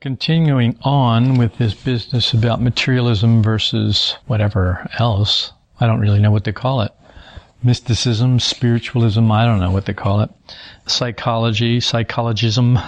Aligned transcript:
Continuing 0.00 0.78
on 0.82 1.36
with 1.36 1.58
this 1.58 1.74
business 1.74 2.32
about 2.32 2.62
materialism 2.62 3.42
versus 3.42 4.16
whatever 4.26 4.88
else, 4.98 5.52
I 5.78 5.86
don't 5.86 6.00
really 6.00 6.20
know 6.20 6.30
what 6.30 6.44
they 6.44 6.52
call 6.52 6.80
it. 6.80 6.92
Mysticism, 7.62 8.40
spiritualism, 8.40 9.30
I 9.30 9.44
don't 9.44 9.60
know 9.60 9.70
what 9.70 9.84
they 9.84 9.92
call 9.92 10.20
it. 10.20 10.30
Psychology, 10.86 11.80
psychologism. 11.80 12.78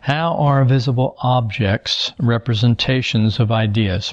How 0.00 0.34
are 0.36 0.64
visible 0.64 1.16
objects 1.22 2.12
representations 2.18 3.40
of 3.40 3.50
ideas? 3.50 4.12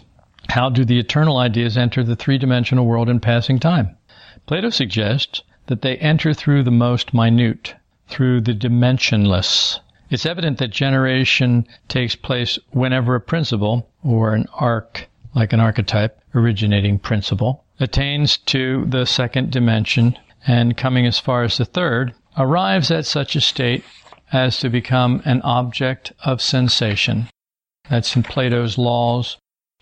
How 0.49 0.69
do 0.69 0.85
the 0.85 0.99
eternal 0.99 1.37
ideas 1.37 1.77
enter 1.77 2.03
the 2.03 2.15
three 2.15 2.37
dimensional 2.37 2.85
world 2.85 3.09
in 3.09 3.19
passing 3.19 3.59
time? 3.59 3.97
Plato 4.45 4.69
suggests 4.69 5.41
that 5.68 5.81
they 5.81 5.97
enter 5.97 6.34
through 6.34 6.63
the 6.63 6.71
most 6.71 7.13
minute, 7.13 7.75
through 8.07 8.41
the 8.41 8.54
dimensionless. 8.54 9.79
It's 10.10 10.25
evident 10.25 10.57
that 10.57 10.71
generation 10.71 11.68
takes 11.87 12.15
place 12.15 12.57
whenever 12.71 13.15
a 13.15 13.21
principle, 13.21 13.89
or 14.04 14.33
an 14.33 14.47
arc, 14.54 15.07
like 15.36 15.54
an 15.54 15.60
archetype, 15.60 16.19
originating 16.33 16.97
principle, 17.00 17.65
attains 17.79 18.38
to 18.38 18.86
the 18.86 19.05
second 19.05 19.51
dimension 19.51 20.18
and 20.46 20.77
coming 20.77 21.05
as 21.05 21.19
far 21.19 21.43
as 21.43 21.57
the 21.57 21.65
third, 21.65 22.13
arrives 22.38 22.89
at 22.89 23.05
such 23.05 23.36
a 23.36 23.41
state 23.41 23.83
as 24.32 24.60
to 24.60 24.69
become 24.69 25.21
an 25.25 25.41
object 25.41 26.13
of 26.24 26.41
sensation. 26.41 27.27
That's 27.89 28.15
in 28.15 28.24
Plato's 28.24 28.77
Laws 28.77 29.38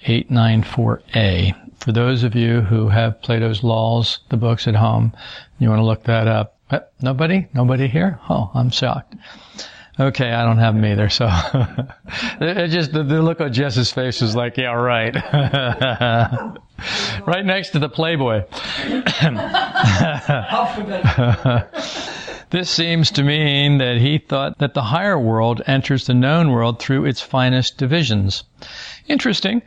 894a. 0.05 1.64
For 1.85 1.91
those 1.91 2.23
of 2.23 2.33
you 2.33 2.61
who 2.61 2.89
have 2.89 3.21
Plato's 3.21 3.63
Laws, 3.63 4.17
the 4.29 4.37
books 4.37 4.67
at 4.67 4.73
home, 4.73 5.13
you 5.59 5.69
want 5.69 5.81
to 5.81 5.85
look 5.85 6.05
that 6.05 6.27
up. 6.27 6.57
Uh, 6.71 6.79
nobody? 6.99 7.47
Nobody 7.53 7.87
here? 7.87 8.19
Oh, 8.27 8.49
I'm 8.55 8.71
shocked. 8.71 9.13
Okay, 9.99 10.31
I 10.31 10.43
don't 10.45 10.57
have 10.57 10.73
them 10.73 10.83
either, 10.83 11.09
so 11.09 11.25
it 12.41 12.69
just 12.69 12.91
the, 12.91 13.03
the 13.03 13.21
look 13.21 13.39
on 13.39 13.53
Jess's 13.53 13.91
face 13.91 14.19
was 14.19 14.35
like, 14.35 14.57
yeah, 14.57 14.73
right. 14.73 15.13
right 17.27 17.45
next 17.45 17.69
to 17.69 17.79
the 17.79 17.87
Playboy. 17.87 18.45
this 22.49 22.71
seems 22.71 23.11
to 23.11 23.21
mean 23.21 23.77
that 23.77 23.97
he 23.97 24.17
thought 24.17 24.57
that 24.57 24.73
the 24.73 24.81
higher 24.81 25.19
world 25.19 25.61
enters 25.67 26.07
the 26.07 26.15
known 26.15 26.49
world 26.49 26.79
through 26.79 27.05
its 27.05 27.21
finest 27.21 27.77
divisions. 27.77 28.43
Interesting. 29.07 29.61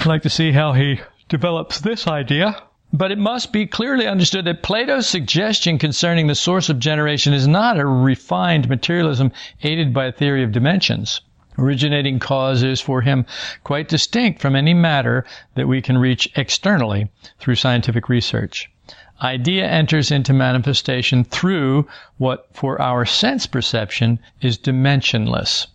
I'd 0.00 0.06
like 0.06 0.22
to 0.22 0.30
see 0.30 0.50
how 0.50 0.72
he 0.72 0.98
develops 1.28 1.80
this 1.80 2.06
idea. 2.06 2.62
But 2.92 3.12
it 3.12 3.18
must 3.18 3.52
be 3.52 3.66
clearly 3.66 4.06
understood 4.06 4.46
that 4.46 4.62
Plato's 4.62 5.06
suggestion 5.06 5.78
concerning 5.78 6.26
the 6.26 6.34
source 6.34 6.70
of 6.70 6.78
generation 6.78 7.34
is 7.34 7.46
not 7.46 7.78
a 7.78 7.84
refined 7.84 8.68
materialism 8.68 9.30
aided 9.62 9.92
by 9.92 10.06
a 10.06 10.12
theory 10.12 10.42
of 10.42 10.52
dimensions. 10.52 11.20
Originating 11.58 12.18
cause 12.18 12.62
is 12.62 12.80
for 12.80 13.02
him 13.02 13.26
quite 13.64 13.88
distinct 13.88 14.40
from 14.40 14.56
any 14.56 14.72
matter 14.72 15.26
that 15.54 15.68
we 15.68 15.82
can 15.82 15.98
reach 15.98 16.30
externally 16.34 17.10
through 17.38 17.56
scientific 17.56 18.08
research. 18.08 18.70
Idea 19.20 19.66
enters 19.66 20.12
into 20.12 20.32
manifestation 20.32 21.24
through 21.24 21.88
what 22.16 22.46
for 22.52 22.80
our 22.80 23.04
sense 23.04 23.46
perception 23.46 24.20
is 24.40 24.56
dimensionless. 24.56 25.66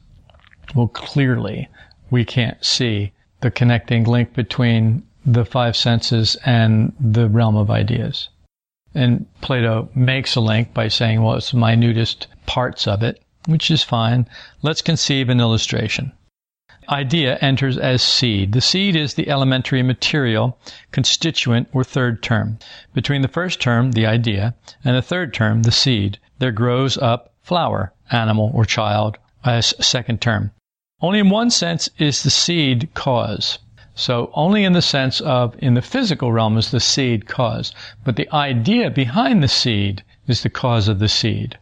Well, 0.74 0.88
clearly, 0.88 1.68
we 2.10 2.24
can't 2.24 2.64
see 2.64 3.12
the 3.42 3.52
connecting 3.52 4.06
link 4.06 4.34
between 4.34 5.04
the 5.26 5.46
five 5.46 5.76
senses 5.76 6.36
and 6.46 6.94
the 7.00 7.30
realm 7.30 7.56
of 7.56 7.72
ideas. 7.72 8.30
And 8.96 9.26
Plato 9.42 9.90
makes 9.96 10.36
a 10.36 10.42
link 10.42 10.74
by 10.74 10.88
saying, 10.88 11.22
well, 11.24 11.36
it's 11.36 11.52
the 11.52 11.58
minutest 11.58 12.28
parts 12.46 12.88
of 12.88 13.02
it, 13.02 13.24
which 13.48 13.72
is 13.72 13.84
fine. 13.84 14.28
Let's 14.62 14.82
conceive 14.82 15.30
an 15.30 15.40
illustration. 15.40 16.12
Idea 16.90 17.38
enters 17.38 17.78
as 17.78 18.02
seed. 18.02 18.52
The 18.52 18.62
seed 18.62 18.96
is 18.96 19.14
the 19.14 19.30
elementary 19.30 19.82
material, 19.82 20.60
constituent, 20.92 21.70
or 21.72 21.84
third 21.84 22.22
term. 22.22 22.60
Between 22.94 23.22
the 23.22 23.30
first 23.30 23.62
term, 23.62 23.94
the 23.94 24.06
idea, 24.06 24.54
and 24.84 24.96
the 24.96 25.02
third 25.02 25.34
term, 25.34 25.64
the 25.64 25.72
seed, 25.72 26.20
there 26.40 26.52
grows 26.52 26.98
up 26.98 27.34
flower, 27.42 27.94
animal, 28.12 28.52
or 28.54 28.66
child, 28.66 29.18
as 29.46 29.74
second 29.80 30.20
term. 30.22 30.52
Only 31.02 31.20
in 31.20 31.30
one 31.30 31.50
sense 31.50 31.90
is 31.98 32.24
the 32.24 32.30
seed 32.30 32.90
cause. 32.94 33.60
So 33.96 34.32
only 34.34 34.64
in 34.64 34.74
the 34.74 34.82
sense 34.82 35.22
of 35.22 35.56
in 35.60 35.76
the 35.76 35.82
physical 35.82 36.32
realm 36.32 36.58
is 36.58 36.72
the 36.72 36.80
seed 36.80 37.28
cause, 37.28 37.74
but 38.04 38.16
the 38.16 38.28
idea 38.34 38.90
behind 38.90 39.44
the 39.44 39.48
seed 39.48 40.04
is 40.28 40.42
the 40.42 40.50
cause 40.50 40.88
of 40.88 41.00
the 41.00 41.08
seed. 41.08 41.58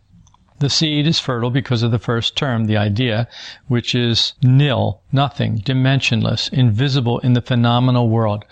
The 0.60 0.70
seed 0.70 1.08
is 1.08 1.20
fertile 1.20 1.50
because 1.50 1.82
of 1.84 1.92
the 1.92 2.00
first 2.00 2.38
term, 2.38 2.66
the 2.66 2.78
idea, 2.78 3.28
which 3.68 3.96
is 3.96 4.34
nil, 4.44 5.02
nothing, 5.12 5.58
dimensionless, 5.58 6.48
invisible 6.54 7.20
in 7.20 7.34
the 7.34 7.42
phenomenal 7.42 8.08
world. 8.08 8.46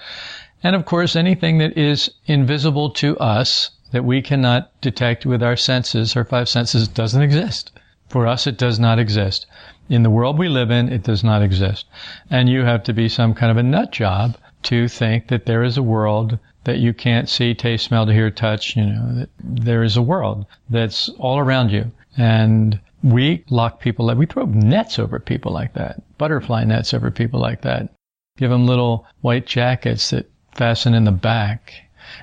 And 0.64 0.76
of 0.76 0.86
course, 0.86 1.16
anything 1.16 1.60
that 1.60 1.78
is 1.78 2.10
invisible 2.26 2.90
to 2.90 3.18
us, 3.20 3.70
that 3.92 4.04
we 4.04 4.22
cannot 4.22 4.72
detect 4.82 5.26
with 5.26 5.42
our 5.42 5.56
senses, 5.56 6.18
our 6.18 6.26
five 6.26 6.50
senses, 6.50 6.88
doesn't 6.88 7.22
exist. 7.22 7.72
For 8.10 8.28
us, 8.28 8.46
it 8.48 8.58
does 8.58 8.80
not 8.80 9.00
exist. 9.00 9.46
In 9.90 10.04
the 10.04 10.10
world 10.10 10.38
we 10.38 10.50
live 10.50 10.70
in, 10.70 10.92
it 10.92 11.04
does 11.04 11.24
not 11.24 11.42
exist. 11.42 11.88
And 12.30 12.48
you 12.48 12.64
have 12.64 12.84
to 12.84 12.94
be 12.94 13.10
some 13.10 13.34
kind 13.34 13.52
of 13.52 13.58
a 13.58 13.64
nut 13.64 13.92
job 13.92 14.38
to 14.64 14.88
think 14.88 15.28
that 15.28 15.46
there 15.46 15.64
is 15.64 15.78
a 15.78 15.84
world 15.84 16.38
that 16.66 16.78
you 16.78 16.94
can't 16.94 17.28
see, 17.28 17.56
taste, 17.56 17.86
smell, 17.86 18.06
to 18.06 18.14
hear, 18.14 18.30
touch, 18.30 18.76
you 18.76 18.86
know, 18.86 19.16
that 19.16 19.30
there 19.42 19.84
is 19.84 19.98
a 19.98 20.02
world 20.02 20.46
that's 20.70 21.10
all 21.18 21.40
around 21.40 21.72
you. 21.72 21.92
And 22.18 22.80
we 23.02 23.44
lock 23.50 23.80
people 23.80 24.06
like, 24.06 24.18
we 24.18 24.26
throw 24.26 24.46
nets 24.46 25.00
over 25.00 25.20
people 25.20 25.52
like 25.52 25.74
that, 25.74 26.02
butterfly 26.18 26.66
nets 26.66 26.94
over 26.94 27.10
people 27.10 27.40
like 27.40 27.62
that, 27.62 27.94
give 28.38 28.50
them 28.50 28.68
little 28.68 29.08
white 29.22 29.48
jackets 29.48 30.12
that 30.12 30.30
fasten 30.54 30.94
in 30.94 31.06
the 31.06 31.12
back. 31.12 31.74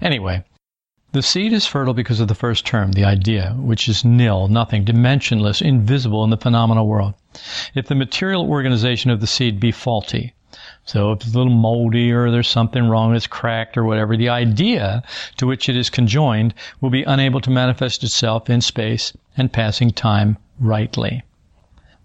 Anyway, 0.01 0.45
the 1.17 1.23
seed 1.23 1.53
is 1.55 1.67
fertile 1.67 1.95
because 1.95 2.21
of 2.21 2.29
the 2.29 2.35
first 2.35 2.67
term, 2.67 2.93
the 2.93 3.05
idea, 3.05 3.55
which 3.59 3.89
is 3.89 4.05
nil, 4.05 4.49
nothing, 4.49 4.85
dimensionless, 4.85 5.63
invisible 5.63 6.23
in 6.23 6.29
the 6.29 6.37
phenomenal 6.37 6.87
world. 6.87 7.15
If 7.75 7.87
the 7.87 7.95
material 7.95 8.49
organization 8.49 9.11
of 9.11 9.21
the 9.21 9.27
seed 9.27 9.59
be 9.59 9.73
faulty, 9.73 10.35
so 10.85 11.13
if 11.13 11.23
it's 11.23 11.35
a 11.35 11.39
little 11.39 11.53
moldy 11.53 12.13
or 12.13 12.31
there's 12.31 12.49
something 12.49 12.89
wrong, 12.89 13.15
it's 13.15 13.27
cracked 13.27 13.79
or 13.79 13.85
whatever, 13.85 14.15
the 14.15 14.29
idea 14.29 15.03
to 15.39 15.47
which 15.47 15.71
it 15.71 15.77
is 15.77 15.89
conjoined 15.89 16.53
will 16.83 16.91
be 16.91 17.03
unable 17.05 17.41
to 17.41 17.51
manifest 17.51 18.05
itself 18.05 18.51
in 18.51 18.61
space 18.61 19.17
and 19.39 19.53
passing 19.53 19.93
time 19.93 20.37
rightly. 20.61 21.23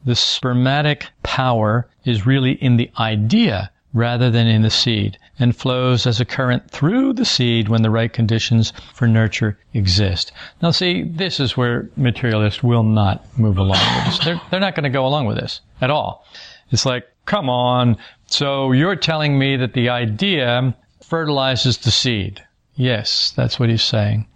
The 0.05 0.15
spermatic 0.15 1.09
power 1.21 1.87
is 2.05 2.25
really 2.25 2.53
in 2.53 2.77
the 2.77 2.89
idea 2.97 3.71
rather 3.93 4.31
than 4.31 4.47
in 4.47 4.61
the 4.61 4.69
seed 4.69 5.17
and 5.39 5.55
flows 5.55 6.05
as 6.05 6.19
a 6.19 6.25
current 6.25 6.69
through 6.69 7.13
the 7.13 7.25
seed 7.25 7.69
when 7.69 7.81
the 7.81 7.89
right 7.89 8.13
conditions 8.13 8.73
for 8.93 9.07
nurture 9.07 9.57
exist. 9.73 10.31
Now 10.61 10.71
see, 10.71 11.03
this 11.03 11.39
is 11.39 11.57
where 11.57 11.89
materialists 11.95 12.63
will 12.63 12.83
not 12.83 13.25
move 13.37 13.57
along 13.57 13.79
with 13.95 14.05
this. 14.05 14.25
They're, 14.25 14.41
they're 14.49 14.59
not 14.59 14.75
going 14.75 14.83
to 14.83 14.89
go 14.89 15.05
along 15.05 15.25
with 15.25 15.37
this 15.37 15.61
at 15.81 15.89
all. 15.89 16.25
It's 16.69 16.85
like, 16.85 17.05
come 17.25 17.49
on. 17.49 17.97
So 18.27 18.71
you're 18.71 18.95
telling 18.95 19.37
me 19.37 19.57
that 19.57 19.73
the 19.73 19.89
idea 19.89 20.75
fertilizes 21.03 21.77
the 21.77 21.91
seed. 21.91 22.43
Yes, 22.75 23.31
that's 23.35 23.59
what 23.59 23.69
he's 23.69 23.83
saying. 23.83 24.27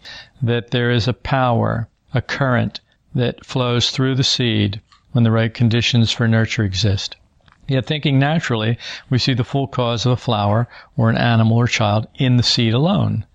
That 0.41 0.71
there 0.71 0.91
is 0.91 1.07
a 1.07 1.13
power, 1.13 1.87
a 2.13 2.21
current 2.21 2.81
that 3.13 3.45
flows 3.45 3.91
through 3.91 4.15
the 4.15 4.23
seed 4.23 4.81
when 5.13 5.23
the 5.23 5.31
right 5.31 5.53
conditions 5.53 6.11
for 6.11 6.27
nurture 6.27 6.63
exist. 6.63 7.15
Yet 7.67 7.85
thinking 7.85 8.19
naturally, 8.19 8.77
we 9.09 9.17
see 9.17 9.33
the 9.33 9.43
full 9.43 9.67
cause 9.67 10.05
of 10.05 10.11
a 10.11 10.17
flower 10.17 10.67
or 10.97 11.09
an 11.09 11.17
animal 11.17 11.57
or 11.57 11.67
child 11.67 12.07
in 12.15 12.37
the 12.37 12.43
seed 12.43 12.73
alone, 12.73 13.25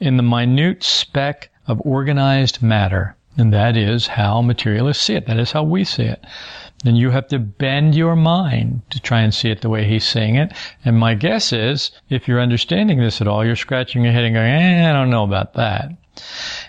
in 0.00 0.16
the 0.16 0.22
minute 0.22 0.82
speck 0.82 1.50
of 1.66 1.80
organized 1.84 2.62
matter. 2.62 3.16
And 3.36 3.52
that 3.52 3.76
is 3.76 4.06
how 4.06 4.40
materialists 4.40 5.04
see 5.04 5.14
it. 5.14 5.26
That 5.26 5.38
is 5.38 5.52
how 5.52 5.62
we 5.62 5.84
see 5.84 6.04
it. 6.04 6.24
Then 6.84 6.96
you 6.96 7.10
have 7.10 7.28
to 7.28 7.38
bend 7.38 7.94
your 7.94 8.16
mind 8.16 8.82
to 8.90 9.00
try 9.00 9.20
and 9.20 9.34
see 9.34 9.50
it 9.50 9.60
the 9.60 9.68
way 9.68 9.84
he's 9.84 10.06
seeing 10.06 10.36
it. 10.36 10.52
And 10.84 10.96
my 10.98 11.14
guess 11.14 11.52
is, 11.52 11.90
if 12.08 12.28
you're 12.28 12.40
understanding 12.40 12.98
this 12.98 13.20
at 13.20 13.28
all, 13.28 13.44
you're 13.44 13.56
scratching 13.56 14.04
your 14.04 14.12
head 14.12 14.24
and 14.24 14.34
going, 14.34 14.50
eh, 14.50 14.88
I 14.88 14.92
don't 14.92 15.10
know 15.10 15.24
about 15.24 15.54
that. 15.54 15.90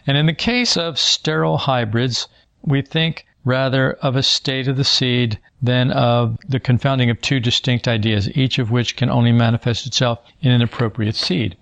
And 0.05 0.17
in 0.17 0.25
the 0.25 0.33
case 0.33 0.75
of 0.75 0.99
sterile 0.99 1.57
hybrids, 1.57 2.27
we 2.63 2.81
think 2.81 3.26
rather 3.47 3.94
of 3.94 4.17
a 4.17 4.21
state 4.21 4.67
of 4.67 4.75
the 4.75 4.83
seed 4.83 5.39
than 5.61 5.89
of 5.91 6.38
the 6.49 6.59
confounding 6.59 7.09
of 7.09 7.21
two 7.21 7.39
distinct 7.39 7.88
ideas, 7.88 8.29
each 8.38 8.59
of 8.59 8.71
which 8.71 8.97
can 8.97 9.09
only 9.09 9.31
manifest 9.31 9.88
itself 9.88 10.19
in 10.41 10.51
an 10.51 10.61
appropriate 10.61 11.15
seed. 11.15 11.55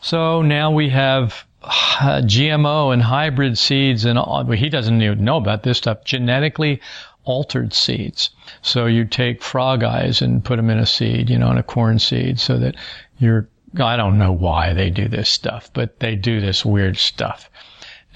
So 0.00 0.42
now 0.42 0.72
we 0.72 0.88
have 0.88 1.44
GMO 1.62 2.92
and 2.92 3.00
hybrid 3.00 3.56
seeds 3.56 4.04
and 4.04 4.18
all, 4.18 4.42
well, 4.44 4.58
he 4.58 4.68
doesn't 4.68 5.00
even 5.00 5.24
know 5.24 5.36
about 5.36 5.62
this 5.62 5.78
stuff, 5.78 6.02
genetically 6.04 6.80
altered 7.24 7.72
seeds. 7.72 8.30
So 8.62 8.86
you 8.86 9.04
take 9.04 9.40
frog 9.40 9.84
eyes 9.84 10.20
and 10.20 10.44
put 10.44 10.56
them 10.56 10.68
in 10.68 10.78
a 10.78 10.86
seed, 10.86 11.30
you 11.30 11.38
know, 11.38 11.52
in 11.52 11.58
a 11.58 11.62
corn 11.62 12.00
seed 12.00 12.40
so 12.40 12.58
that 12.58 12.74
you're, 13.20 13.46
I 13.78 13.96
don't 13.96 14.18
know 14.18 14.32
why 14.32 14.72
they 14.72 14.90
do 14.90 15.06
this 15.06 15.28
stuff, 15.28 15.70
but 15.74 16.00
they 16.00 16.16
do 16.16 16.40
this 16.40 16.64
weird 16.64 16.96
stuff. 16.96 17.48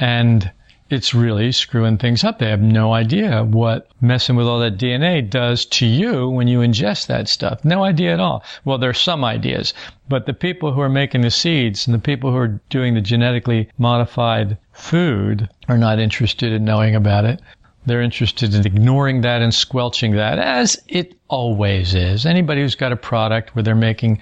And 0.01 0.51
it's 0.91 1.15
really 1.15 1.51
screwing 1.51 1.97
things 1.97 2.23
up. 2.25 2.39
They 2.39 2.51
have 2.51 2.61
no 2.61 2.93
idea 2.93 3.43
what 3.43 3.89
messing 4.01 4.37
with 4.37 4.47
all 4.47 4.59
that 4.61 4.77
DNA 4.77 5.29
does 5.29 5.65
to 5.67 5.87
you 5.87 6.29
when 6.29 6.47
you 6.47 6.59
ingest 6.61 7.07
that 7.07 7.29
stuff. 7.29 7.65
No 7.65 7.85
idea 7.85 8.13
at 8.13 8.21
all. 8.21 8.45
Well, 8.65 8.79
there's 8.79 8.99
some 8.99 9.25
ideas, 9.25 9.73
but 10.09 10.27
the 10.27 10.35
people 10.35 10.73
who 10.73 10.81
are 10.81 10.89
making 10.91 11.23
the 11.23 11.31
seeds 11.31 11.87
and 11.87 11.95
the 11.95 11.99
people 11.99 12.31
who 12.31 12.37
are 12.37 12.61
doing 12.69 12.95
the 12.95 13.01
genetically 13.01 13.69
modified 13.79 14.59
food 14.73 15.49
are 15.69 15.79
not 15.79 15.99
interested 15.99 16.53
in 16.53 16.65
knowing 16.65 16.95
about 16.95 17.25
it. 17.25 17.41
They're 17.87 18.03
interested 18.03 18.55
in 18.55 18.67
ignoring 18.67 19.21
that 19.23 19.43
and 19.43 19.53
squelching 19.53 20.13
that, 20.13 20.39
as 20.39 20.81
it 20.89 21.15
always 21.29 21.95
is. 21.95 22.25
Anybody 22.25 22.63
who's 22.63 22.75
got 22.75 22.93
a 22.93 22.97
product 22.97 23.55
where 23.55 23.63
they're 23.63 23.75
making 23.75 24.21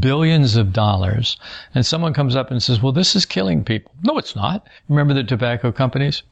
billions 0.00 0.56
of 0.56 0.72
dollars 0.72 1.36
and 1.74 1.86
someone 1.86 2.14
comes 2.14 2.34
up 2.34 2.50
and 2.50 2.62
says, 2.62 2.82
well, 2.82 2.92
this 2.92 3.14
is 3.14 3.24
killing 3.24 3.64
people. 3.64 3.92
No, 4.02 4.18
it's 4.18 4.34
not. 4.34 4.66
Remember 4.88 5.14
the 5.14 5.24
tobacco 5.24 5.70
companies? 5.70 6.22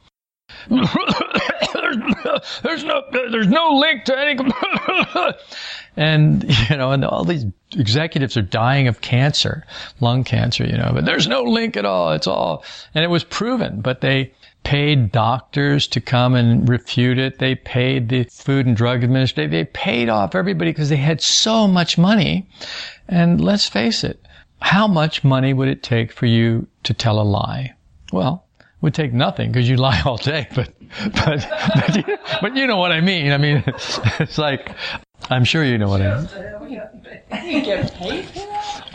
there's 2.63 2.83
no, 2.83 3.01
there's 3.11 3.47
no 3.47 3.75
link 3.75 4.03
to 4.05 4.17
any, 4.17 4.37
and, 5.97 6.43
you 6.69 6.77
know, 6.77 6.91
and 6.91 7.05
all 7.05 7.23
these 7.23 7.45
executives 7.73 8.35
are 8.37 8.41
dying 8.41 8.87
of 8.87 9.01
cancer, 9.01 9.65
lung 9.99 10.23
cancer, 10.23 10.65
you 10.65 10.77
know, 10.77 10.91
but 10.93 11.05
there's 11.05 11.27
no 11.27 11.43
link 11.43 11.77
at 11.77 11.85
all. 11.85 12.11
It's 12.11 12.27
all, 12.27 12.63
and 12.93 13.03
it 13.03 13.09
was 13.09 13.23
proven, 13.23 13.81
but 13.81 14.01
they, 14.01 14.33
paid 14.63 15.11
doctors 15.11 15.87
to 15.87 16.01
come 16.01 16.35
and 16.35 16.67
refute 16.67 17.17
it. 17.17 17.39
They 17.39 17.55
paid 17.55 18.09
the 18.09 18.23
Food 18.25 18.65
and 18.65 18.75
Drug 18.75 19.03
Administration. 19.03 19.51
They 19.51 19.65
paid 19.65 20.09
off 20.09 20.35
everybody 20.35 20.71
because 20.71 20.89
they 20.89 20.95
had 20.95 21.21
so 21.21 21.67
much 21.67 21.97
money. 21.97 22.47
And 23.07 23.41
let's 23.41 23.67
face 23.67 24.03
it, 24.03 24.23
how 24.61 24.87
much 24.87 25.23
money 25.23 25.53
would 25.53 25.67
it 25.67 25.83
take 25.83 26.11
for 26.11 26.25
you 26.25 26.67
to 26.83 26.93
tell 26.93 27.19
a 27.19 27.23
lie? 27.23 27.73
Well, 28.11 28.45
it 28.59 28.65
would 28.81 28.93
take 28.93 29.13
nothing 29.13 29.51
because 29.51 29.69
you 29.69 29.75
lie 29.87 30.01
all 30.05 30.17
day, 30.17 30.47
but, 30.55 30.73
but, 31.13 31.47
but 31.75 31.95
you, 31.95 32.17
but 32.41 32.55
you 32.55 32.67
know 32.67 32.77
what 32.77 32.91
I 32.91 33.01
mean. 33.01 33.31
I 33.31 33.37
mean, 33.37 33.63
it's 33.67 34.37
like, 34.37 34.71
I'm 35.29 35.43
sure 35.43 35.63
you 35.63 35.77
know 35.77 35.89
what 35.89 36.01
I 36.01 36.19
mean. 36.19 36.29
You 37.43 37.61
get 37.61 37.93
paid? 37.95 38.27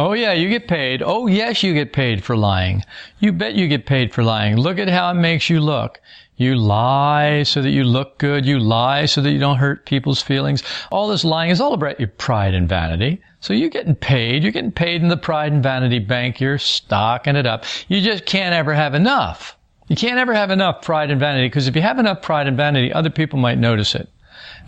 Oh 0.01 0.13
yeah, 0.13 0.33
you 0.33 0.49
get 0.49 0.69
paid. 0.69 1.03
Oh 1.05 1.27
yes, 1.27 1.65
you 1.65 1.75
get 1.75 1.93
paid 1.93 2.23
for 2.23 2.37
lying. 2.37 2.85
You 3.19 3.33
bet 3.33 3.55
you 3.55 3.67
get 3.67 3.85
paid 3.85 4.15
for 4.15 4.23
lying. 4.23 4.57
Look 4.57 4.79
at 4.79 4.89
how 4.89 5.11
it 5.11 5.15
makes 5.15 5.51
you 5.51 5.61
look. 5.61 6.01
You 6.37 6.55
lie 6.55 7.43
so 7.43 7.61
that 7.63 7.71
you 7.71 7.83
look 7.83 8.17
good. 8.19 8.47
You 8.47 8.61
lie 8.61 9.07
so 9.07 9.21
that 9.21 9.33
you 9.33 9.41
don't 9.41 9.57
hurt 9.57 9.87
people's 9.87 10.23
feelings. 10.23 10.63
All 10.93 11.09
this 11.09 11.25
lying 11.25 11.51
is 11.51 11.61
all 11.61 11.75
about 11.75 11.99
your 11.99 12.11
pride 12.11 12.55
and 12.55 12.69
vanity. 12.69 13.21
So 13.41 13.53
you're 13.53 13.71
getting 13.71 13.97
paid. 13.97 14.45
You're 14.45 14.53
getting 14.53 14.71
paid 14.71 15.03
in 15.03 15.09
the 15.09 15.17
pride 15.17 15.51
and 15.51 15.65
vanity 15.65 15.99
bank. 15.99 16.41
You're 16.41 16.59
stocking 16.59 17.35
it 17.35 17.47
up. 17.47 17.65
You 17.89 18.01
just 18.01 18.25
can't 18.25 18.55
ever 18.55 18.75
have 18.75 18.95
enough. 18.95 19.57
You 19.89 19.97
can't 19.97 20.19
ever 20.19 20.35
have 20.35 20.53
enough 20.53 20.81
pride 20.83 21.11
and 21.11 21.19
vanity 21.19 21.49
because 21.49 21.67
if 21.67 21.75
you 21.75 21.83
have 21.83 21.99
enough 21.99 22.23
pride 22.23 22.47
and 22.47 22.57
vanity, 22.57 22.93
other 22.93 23.11
people 23.11 23.41
might 23.41 23.59
notice 23.59 23.97
it. 23.97 24.09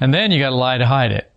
And 0.01 0.13
then 0.13 0.33
you 0.33 0.41
got 0.41 0.51
to 0.51 0.57
lie 0.57 0.79
to 0.79 0.87
hide 0.87 1.13
it 1.13 1.30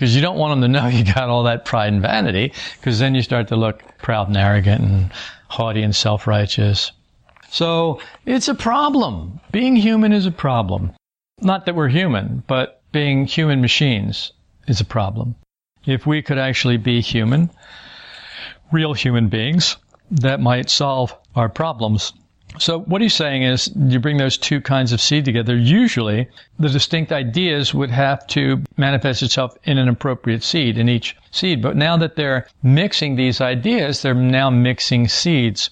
because 0.00 0.16
you 0.16 0.22
don't 0.22 0.38
want 0.38 0.58
them 0.58 0.62
to 0.62 0.80
know 0.80 0.88
you 0.88 1.04
got 1.04 1.28
all 1.28 1.42
that 1.42 1.66
pride 1.66 1.92
and 1.92 2.00
vanity 2.00 2.54
because 2.78 2.98
then 2.98 3.14
you 3.14 3.20
start 3.20 3.48
to 3.48 3.56
look 3.56 3.82
proud 3.98 4.28
and 4.28 4.36
arrogant 4.36 4.80
and 4.80 5.12
haughty 5.48 5.82
and 5.82 5.94
self-righteous. 5.94 6.92
So 7.50 8.00
it's 8.24 8.48
a 8.48 8.54
problem. 8.54 9.40
Being 9.52 9.76
human 9.76 10.14
is 10.14 10.24
a 10.24 10.30
problem. 10.30 10.92
Not 11.42 11.66
that 11.66 11.74
we're 11.74 11.88
human, 11.88 12.42
but 12.46 12.80
being 12.92 13.26
human 13.26 13.60
machines 13.60 14.32
is 14.66 14.80
a 14.80 14.86
problem. 14.86 15.34
If 15.84 16.06
we 16.06 16.22
could 16.22 16.38
actually 16.38 16.78
be 16.78 17.02
human, 17.02 17.50
real 18.72 18.94
human 18.94 19.28
beings, 19.28 19.76
that 20.10 20.40
might 20.40 20.70
solve 20.70 21.14
our 21.36 21.50
problems. 21.50 22.14
So 22.58 22.80
what 22.80 23.00
he's 23.00 23.14
saying 23.14 23.42
is 23.42 23.70
you 23.76 24.00
bring 24.00 24.16
those 24.16 24.36
two 24.36 24.60
kinds 24.60 24.92
of 24.92 25.00
seed 25.00 25.24
together. 25.24 25.56
Usually 25.56 26.28
the 26.58 26.68
distinct 26.68 27.12
ideas 27.12 27.72
would 27.72 27.90
have 27.90 28.26
to 28.28 28.62
manifest 28.76 29.22
itself 29.22 29.56
in 29.64 29.78
an 29.78 29.88
appropriate 29.88 30.42
seed 30.42 30.76
in 30.76 30.88
each 30.88 31.16
seed. 31.30 31.62
But 31.62 31.76
now 31.76 31.96
that 31.96 32.16
they're 32.16 32.46
mixing 32.62 33.16
these 33.16 33.40
ideas, 33.40 34.02
they're 34.02 34.14
now 34.14 34.50
mixing 34.50 35.08
seeds 35.08 35.70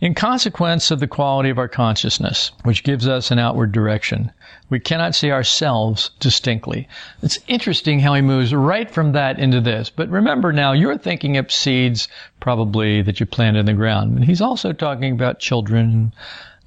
in 0.00 0.14
consequence 0.14 0.90
of 0.90 1.00
the 1.00 1.06
quality 1.06 1.50
of 1.50 1.58
our 1.58 1.68
consciousness, 1.68 2.52
which 2.64 2.82
gives 2.82 3.06
us 3.06 3.30
an 3.30 3.38
outward 3.38 3.72
direction. 3.72 4.32
We 4.70 4.78
cannot 4.80 5.16
see 5.16 5.32
ourselves 5.32 6.10
distinctly. 6.20 6.88
It's 7.22 7.40
interesting 7.48 7.98
how 7.98 8.14
he 8.14 8.22
moves 8.22 8.54
right 8.54 8.88
from 8.88 9.12
that 9.12 9.38
into 9.38 9.60
this. 9.60 9.90
But 9.90 10.08
remember 10.08 10.52
now, 10.52 10.72
you're 10.72 10.96
thinking 10.96 11.36
of 11.36 11.50
seeds 11.50 12.06
probably 12.38 13.02
that 13.02 13.18
you 13.18 13.26
planted 13.26 13.60
in 13.60 13.66
the 13.66 13.72
ground. 13.72 14.16
And 14.16 14.24
he's 14.24 14.40
also 14.40 14.72
talking 14.72 15.12
about 15.12 15.40
children 15.40 16.14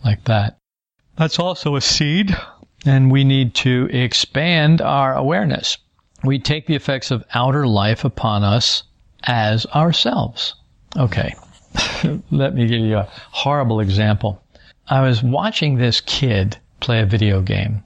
like 0.03 0.25
that. 0.25 0.57
That's 1.15 1.39
also 1.39 1.75
a 1.75 1.81
seed, 1.81 2.35
and 2.85 3.11
we 3.11 3.23
need 3.23 3.53
to 3.55 3.87
expand 3.91 4.81
our 4.81 5.13
awareness. 5.13 5.77
We 6.23 6.39
take 6.39 6.67
the 6.67 6.75
effects 6.75 7.11
of 7.11 7.23
outer 7.33 7.67
life 7.67 8.03
upon 8.03 8.43
us 8.43 8.83
as 9.23 9.65
ourselves. 9.67 10.55
Okay. 10.97 11.35
Let 12.31 12.53
me 12.53 12.67
give 12.67 12.81
you 12.81 12.97
a 12.97 13.09
horrible 13.31 13.79
example. 13.79 14.43
I 14.87 15.01
was 15.01 15.23
watching 15.23 15.77
this 15.77 16.01
kid 16.01 16.57
play 16.79 16.99
a 16.99 17.05
video 17.05 17.41
game, 17.41 17.83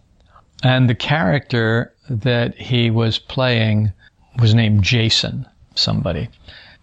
and 0.63 0.89
the 0.89 0.95
character 0.95 1.93
that 2.09 2.55
he 2.55 2.89
was 2.89 3.19
playing 3.19 3.91
was 4.39 4.53
named 4.53 4.83
Jason, 4.83 5.45
somebody. 5.75 6.29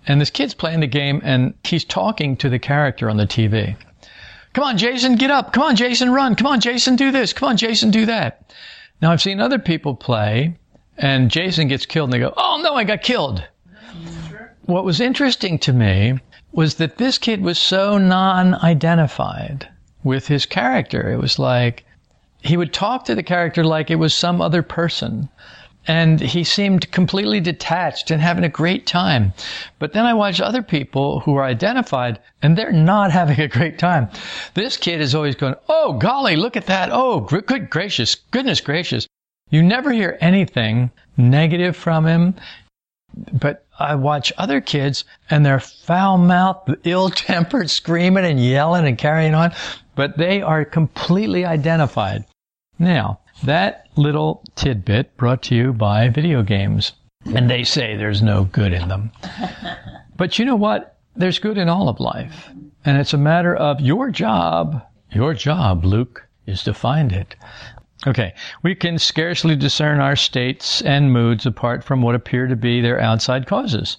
And 0.06 0.20
this 0.20 0.30
kid's 0.30 0.54
playing 0.54 0.80
the 0.80 0.86
game, 0.86 1.20
and 1.24 1.54
he's 1.64 1.84
talking 1.84 2.36
to 2.36 2.48
the 2.48 2.58
character 2.58 3.08
on 3.08 3.16
the 3.16 3.26
TV. 3.26 3.76
Come 4.52 4.64
on, 4.64 4.78
Jason, 4.78 5.16
get 5.16 5.30
up. 5.30 5.52
Come 5.52 5.62
on, 5.62 5.76
Jason, 5.76 6.12
run. 6.12 6.36
Come 6.36 6.46
on, 6.46 6.60
Jason, 6.60 6.94
do 6.94 7.10
this. 7.10 7.32
Come 7.32 7.48
on, 7.48 7.56
Jason, 7.56 7.90
do 7.90 8.06
that. 8.06 8.52
Now, 9.00 9.10
I've 9.10 9.22
seen 9.22 9.40
other 9.40 9.58
people 9.58 9.94
play, 9.94 10.56
and 10.96 11.30
Jason 11.30 11.68
gets 11.68 11.86
killed, 11.86 12.08
and 12.08 12.12
they 12.12 12.24
go, 12.24 12.34
Oh, 12.36 12.60
no, 12.62 12.74
I 12.74 12.84
got 12.84 13.02
killed. 13.02 13.44
What 14.66 14.84
was 14.84 15.00
interesting 15.00 15.58
to 15.60 15.72
me 15.72 16.20
was 16.52 16.76
that 16.76 16.98
this 16.98 17.18
kid 17.18 17.42
was 17.42 17.58
so 17.58 17.98
non-identified 17.98 19.68
with 20.04 20.28
his 20.28 20.46
character. 20.46 21.12
It 21.12 21.18
was 21.18 21.38
like 21.38 21.84
he 22.44 22.58
would 22.58 22.74
talk 22.74 23.06
to 23.06 23.14
the 23.14 23.22
character 23.22 23.64
like 23.64 23.90
it 23.90 23.96
was 23.96 24.12
some 24.12 24.42
other 24.42 24.62
person. 24.62 25.30
And 25.86 26.20
he 26.20 26.44
seemed 26.44 26.90
completely 26.92 27.40
detached 27.40 28.10
and 28.10 28.20
having 28.20 28.44
a 28.44 28.48
great 28.50 28.86
time. 28.86 29.32
But 29.78 29.94
then 29.94 30.04
I 30.04 30.14
watched 30.14 30.40
other 30.40 30.62
people 30.62 31.20
who 31.20 31.36
are 31.36 31.44
identified 31.44 32.18
and 32.42 32.56
they're 32.56 32.72
not 32.72 33.10
having 33.20 33.40
a 33.40 33.48
great 33.48 33.78
time. 33.78 34.08
This 34.52 34.76
kid 34.76 35.00
is 35.00 35.14
always 35.14 35.34
going, 35.34 35.54
Oh, 35.68 35.94
golly, 35.94 36.36
look 36.36 36.56
at 36.56 36.66
that. 36.66 36.90
Oh, 36.92 37.20
good 37.20 37.70
gracious, 37.70 38.14
goodness 38.14 38.60
gracious. 38.60 39.06
You 39.50 39.62
never 39.62 39.90
hear 39.92 40.18
anything 40.20 40.90
negative 41.16 41.76
from 41.76 42.06
him. 42.06 42.34
But 43.32 43.64
I 43.78 43.94
watch 43.94 44.32
other 44.36 44.60
kids 44.60 45.04
and 45.30 45.46
they're 45.46 45.60
foul 45.60 46.18
mouthed, 46.18 46.76
ill 46.84 47.08
tempered, 47.08 47.70
screaming 47.70 48.24
and 48.24 48.38
yelling 48.44 48.86
and 48.86 48.98
carrying 48.98 49.34
on, 49.34 49.52
but 49.94 50.18
they 50.18 50.42
are 50.42 50.64
completely 50.64 51.44
identified. 51.44 52.24
Now, 52.84 53.20
that 53.44 53.86
little 53.96 54.44
tidbit 54.56 55.16
brought 55.16 55.40
to 55.44 55.54
you 55.54 55.72
by 55.72 56.10
video 56.10 56.42
games. 56.42 56.92
And 57.34 57.48
they 57.48 57.64
say 57.64 57.96
there's 57.96 58.20
no 58.20 58.44
good 58.44 58.74
in 58.74 58.88
them. 58.88 59.10
But 60.16 60.38
you 60.38 60.44
know 60.44 60.54
what? 60.54 60.98
There's 61.16 61.40
good 61.40 61.58
in 61.58 61.68
all 61.68 61.88
of 61.88 61.98
life. 61.98 62.50
And 62.84 62.98
it's 62.98 63.14
a 63.14 63.18
matter 63.18 63.56
of 63.56 63.80
your 63.80 64.10
job. 64.10 64.80
Your 65.10 65.34
job, 65.34 65.84
Luke, 65.84 66.28
is 66.46 66.62
to 66.64 66.74
find 66.74 67.10
it. 67.10 67.34
Okay, 68.06 68.32
we 68.62 68.76
can 68.76 68.98
scarcely 68.98 69.56
discern 69.56 69.98
our 69.98 70.14
states 70.14 70.82
and 70.82 71.12
moods 71.12 71.46
apart 71.46 71.82
from 71.82 72.00
what 72.00 72.14
appear 72.14 72.46
to 72.46 72.54
be 72.54 72.80
their 72.80 73.00
outside 73.00 73.46
causes. 73.46 73.96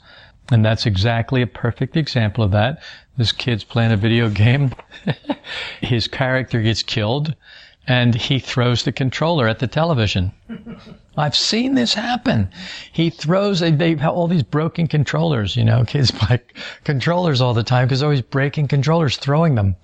And 0.52 0.64
that's 0.64 0.86
exactly 0.86 1.42
a 1.42 1.48
perfect 1.48 1.98
example 1.98 2.44
of 2.44 2.52
that. 2.52 2.82
This 3.18 3.32
kid's 3.34 3.64
playing 3.66 3.92
a 3.92 3.98
video 3.98 4.30
game. 4.30 4.72
His 5.82 6.08
character 6.08 6.62
gets 6.62 6.84
killed 6.84 7.36
and 7.88 8.16
he 8.16 8.40
throws 8.40 8.84
the 8.84 8.92
controller 8.92 9.48
at 9.48 9.60
the 9.60 9.68
television. 9.68 10.32
I've 11.18 11.36
seen 11.36 11.76
this 11.76 11.94
happen. 11.94 12.50
He 12.92 13.10
throws, 13.10 13.62
they 13.62 13.96
have 13.96 14.14
all 14.14 14.28
these 14.28 14.44
broken 14.44 14.88
controllers, 14.88 15.56
you 15.56 15.64
know, 15.64 15.84
kids 15.88 16.12
buy 16.12 16.42
controllers 16.84 17.42
all 17.42 17.54
the 17.54 17.64
time 17.64 17.88
because 17.88 18.00
they're 18.00 18.08
always 18.08 18.22
breaking 18.22 18.68
controllers, 18.68 19.18
throwing 19.18 19.56
them 19.56 19.76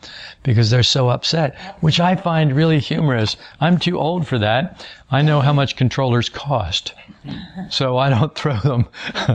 because 0.44 0.70
they're 0.70 0.84
so 0.84 1.10
upset, 1.10 1.58
which 1.82 2.00
I 2.00 2.16
find 2.16 2.56
really 2.56 2.80
humorous. 2.80 3.38
I'm 3.60 3.78
too 3.78 3.98
old 3.98 4.28
for 4.28 4.40
that. 4.40 4.86
I 5.10 5.22
know 5.22 5.42
how 5.42 5.54
much 5.54 5.76
controllers 5.76 6.30
cost. 6.30 6.94
So 7.70 7.98
I 7.98 8.10
don't 8.10 8.36
throw 8.36 8.58
them. 8.58 8.88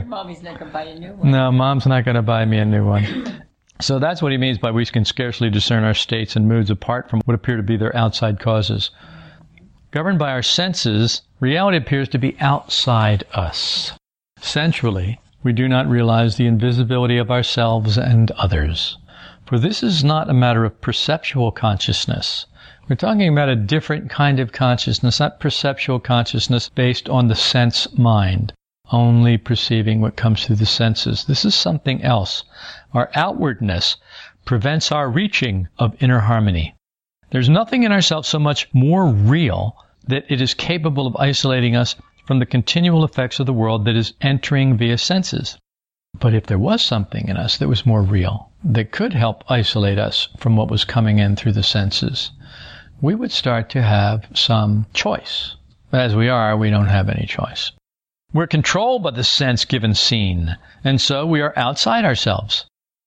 Mommy's 0.05 0.43
not 0.43 0.59
going 0.59 0.69
to 0.69 0.73
buy 0.73 0.83
a 0.83 0.99
new 0.99 1.13
one. 1.13 1.31
No, 1.31 1.51
mom's 1.51 1.85
not 1.85 2.05
going 2.05 2.15
to 2.15 2.21
buy 2.21 2.45
me 2.45 2.57
a 2.57 2.65
new 2.65 2.85
one. 2.85 3.43
So 3.79 3.99
that's 3.99 4.21
what 4.21 4.31
he 4.31 4.37
means 4.37 4.57
by 4.57 4.71
we 4.71 4.85
can 4.85 5.05
scarcely 5.05 5.49
discern 5.49 5.83
our 5.83 5.93
states 5.93 6.35
and 6.35 6.47
moods 6.47 6.71
apart 6.71 7.09
from 7.09 7.21
what 7.25 7.35
appear 7.35 7.57
to 7.57 7.63
be 7.63 7.77
their 7.77 7.95
outside 7.95 8.39
causes. 8.39 8.89
Governed 9.91 10.19
by 10.19 10.31
our 10.31 10.41
senses, 10.41 11.21
reality 11.39 11.77
appears 11.77 12.09
to 12.09 12.17
be 12.17 12.35
outside 12.39 13.23
us. 13.33 13.93
Centrally, 14.39 15.19
we 15.43 15.53
do 15.53 15.67
not 15.67 15.87
realize 15.87 16.35
the 16.35 16.47
invisibility 16.47 17.17
of 17.17 17.31
ourselves 17.31 17.97
and 17.97 18.31
others. 18.31 18.97
For 19.45 19.59
this 19.59 19.83
is 19.83 20.03
not 20.03 20.29
a 20.29 20.33
matter 20.33 20.65
of 20.65 20.81
perceptual 20.81 21.51
consciousness. 21.51 22.47
We're 22.89 22.95
talking 22.95 23.29
about 23.31 23.47
a 23.47 23.55
different 23.55 24.09
kind 24.09 24.39
of 24.39 24.51
consciousness, 24.51 25.19
not 25.19 25.39
perceptual 25.39 25.99
consciousness 25.99 26.69
based 26.69 27.07
on 27.09 27.27
the 27.27 27.35
sense 27.35 27.87
mind, 27.97 28.53
only 28.91 29.37
perceiving 29.37 30.01
what 30.01 30.15
comes 30.15 30.45
through 30.45 30.55
the 30.57 30.65
senses. 30.65 31.25
This 31.25 31.45
is 31.45 31.55
something 31.55 32.01
else. 32.03 32.43
Our 32.93 33.09
outwardness 33.15 33.97
prevents 34.45 34.91
our 34.91 35.09
reaching 35.09 35.67
of 35.77 36.01
inner 36.01 36.19
harmony. 36.19 36.75
There's 37.31 37.49
nothing 37.49 37.83
in 37.83 37.91
ourselves 37.91 38.27
so 38.27 38.39
much 38.39 38.67
more 38.73 39.07
real 39.07 39.75
that 40.07 40.25
it 40.29 40.39
is 40.39 40.53
capable 40.53 41.05
of 41.05 41.15
isolating 41.17 41.75
us 41.75 41.95
from 42.25 42.39
the 42.39 42.45
continual 42.45 43.03
effects 43.03 43.39
of 43.39 43.45
the 43.45 43.53
world 43.53 43.85
that 43.85 43.95
is 43.95 44.13
entering 44.21 44.77
via 44.77 44.97
senses. 44.97 45.57
But 46.19 46.33
if 46.33 46.45
there 46.45 46.57
was 46.57 46.81
something 46.81 47.27
in 47.27 47.37
us 47.37 47.57
that 47.57 47.67
was 47.67 47.85
more 47.85 48.01
real, 48.01 48.51
that 48.63 48.91
could 48.91 49.13
help 49.13 49.43
isolate 49.49 49.99
us 49.99 50.29
from 50.37 50.55
what 50.55 50.71
was 50.71 50.85
coming 50.85 51.19
in 51.19 51.35
through 51.35 51.51
the 51.51 51.63
senses, 51.63 52.31
we 53.01 53.13
would 53.13 53.31
start 53.31 53.69
to 53.69 53.81
have 53.81 54.25
some 54.33 54.87
choice. 54.93 55.55
As 55.91 56.15
we 56.15 56.27
are, 56.27 56.57
we 56.57 56.69
don't 56.69 56.87
have 56.87 57.09
any 57.09 57.25
choice. 57.27 57.71
We're 58.33 58.47
controlled 58.47 59.03
by 59.03 59.11
the 59.11 59.23
sense 59.23 59.63
given 59.63 59.93
scene, 59.93 60.57
and 60.83 60.99
so 60.99 61.25
we 61.25 61.39
are 61.39 61.53
outside 61.55 62.03
ourselves. 62.03 62.65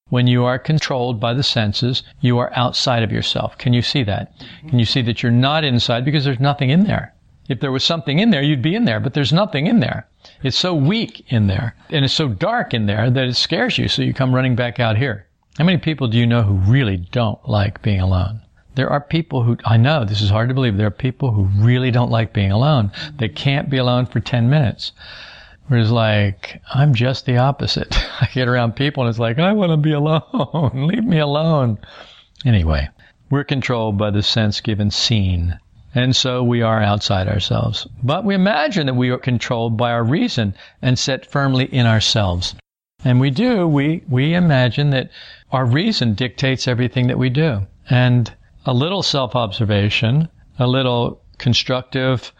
When 0.08 0.26
you 0.26 0.44
are 0.46 0.58
controlled 0.58 1.20
by 1.20 1.34
the 1.34 1.42
senses, 1.42 2.02
you 2.22 2.38
are 2.38 2.50
outside 2.56 3.02
of 3.02 3.12
yourself. 3.12 3.58
Can 3.58 3.74
you 3.74 3.82
see 3.82 4.02
that? 4.04 4.32
Can 4.68 4.78
you 4.78 4.86
see 4.86 5.02
that 5.02 5.22
you're 5.22 5.30
not 5.30 5.62
inside 5.62 6.06
because 6.06 6.24
there's 6.24 6.40
nothing 6.40 6.70
in 6.70 6.84
there? 6.84 7.14
If 7.50 7.60
there 7.60 7.70
was 7.70 7.84
something 7.84 8.18
in 8.18 8.30
there, 8.30 8.40
you'd 8.40 8.62
be 8.62 8.74
in 8.74 8.86
there, 8.86 8.98
but 8.98 9.12
there's 9.12 9.32
nothing 9.32 9.66
in 9.66 9.80
there. 9.80 10.08
It's 10.42 10.56
so 10.56 10.74
weak 10.74 11.30
in 11.30 11.48
there, 11.48 11.76
and 11.90 12.02
it's 12.02 12.14
so 12.14 12.28
dark 12.28 12.72
in 12.72 12.86
there 12.86 13.10
that 13.10 13.28
it 13.28 13.36
scares 13.36 13.76
you, 13.76 13.88
so 13.88 14.00
you 14.00 14.14
come 14.14 14.34
running 14.34 14.56
back 14.56 14.80
out 14.80 14.96
here. 14.96 15.26
How 15.58 15.64
many 15.64 15.78
people 15.78 16.08
do 16.08 16.16
you 16.16 16.26
know 16.26 16.42
who 16.42 16.54
really 16.54 16.96
don't 16.96 17.46
like 17.46 17.82
being 17.82 18.00
alone? 18.00 18.40
There 18.74 18.90
are 18.90 19.00
people 19.00 19.42
who, 19.42 19.56
I 19.64 19.76
know 19.76 20.04
this 20.04 20.20
is 20.20 20.30
hard 20.30 20.48
to 20.48 20.54
believe, 20.54 20.76
there 20.76 20.86
are 20.86 20.92
people 20.92 21.32
who 21.32 21.44
really 21.62 21.90
don't 21.90 22.10
like 22.10 22.32
being 22.32 22.52
alone. 22.52 22.92
They 23.18 23.28
can't 23.28 23.68
be 23.68 23.78
alone 23.78 24.06
for 24.06 24.20
10 24.20 24.48
minutes. 24.48 24.92
Whereas 25.66 25.90
like, 25.90 26.60
I'm 26.72 26.94
just 26.94 27.26
the 27.26 27.36
opposite. 27.36 27.96
I 28.20 28.28
get 28.32 28.48
around 28.48 28.76
people 28.76 29.02
and 29.02 29.10
it's 29.10 29.18
like, 29.18 29.38
I 29.38 29.52
want 29.52 29.70
to 29.70 29.76
be 29.76 29.92
alone. 29.92 30.70
Leave 30.74 31.04
me 31.04 31.18
alone. 31.18 31.78
Anyway, 32.44 32.88
we're 33.30 33.44
controlled 33.44 33.98
by 33.98 34.10
the 34.10 34.22
sense 34.22 34.60
given 34.60 34.90
scene. 34.90 35.58
And 35.94 36.14
so 36.14 36.42
we 36.42 36.62
are 36.62 36.82
outside 36.82 37.28
ourselves. 37.28 37.86
But 38.02 38.24
we 38.24 38.34
imagine 38.34 38.86
that 38.86 38.94
we 38.94 39.10
are 39.10 39.18
controlled 39.18 39.76
by 39.76 39.90
our 39.90 40.04
reason 40.04 40.54
and 40.82 40.98
set 40.98 41.26
firmly 41.26 41.64
in 41.66 41.86
ourselves. 41.86 42.54
And 43.04 43.20
we 43.20 43.30
do, 43.30 43.66
we, 43.66 44.02
we 44.08 44.34
imagine 44.34 44.90
that 44.90 45.10
our 45.52 45.64
reason 45.64 46.14
dictates 46.14 46.68
everything 46.68 47.06
that 47.08 47.18
we 47.18 47.30
do. 47.30 47.66
And 47.88 48.32
a 48.66 48.74
little 48.74 49.02
self-observation, 49.02 50.28
a 50.58 50.66
little 50.66 51.22
constructive, 51.38 52.32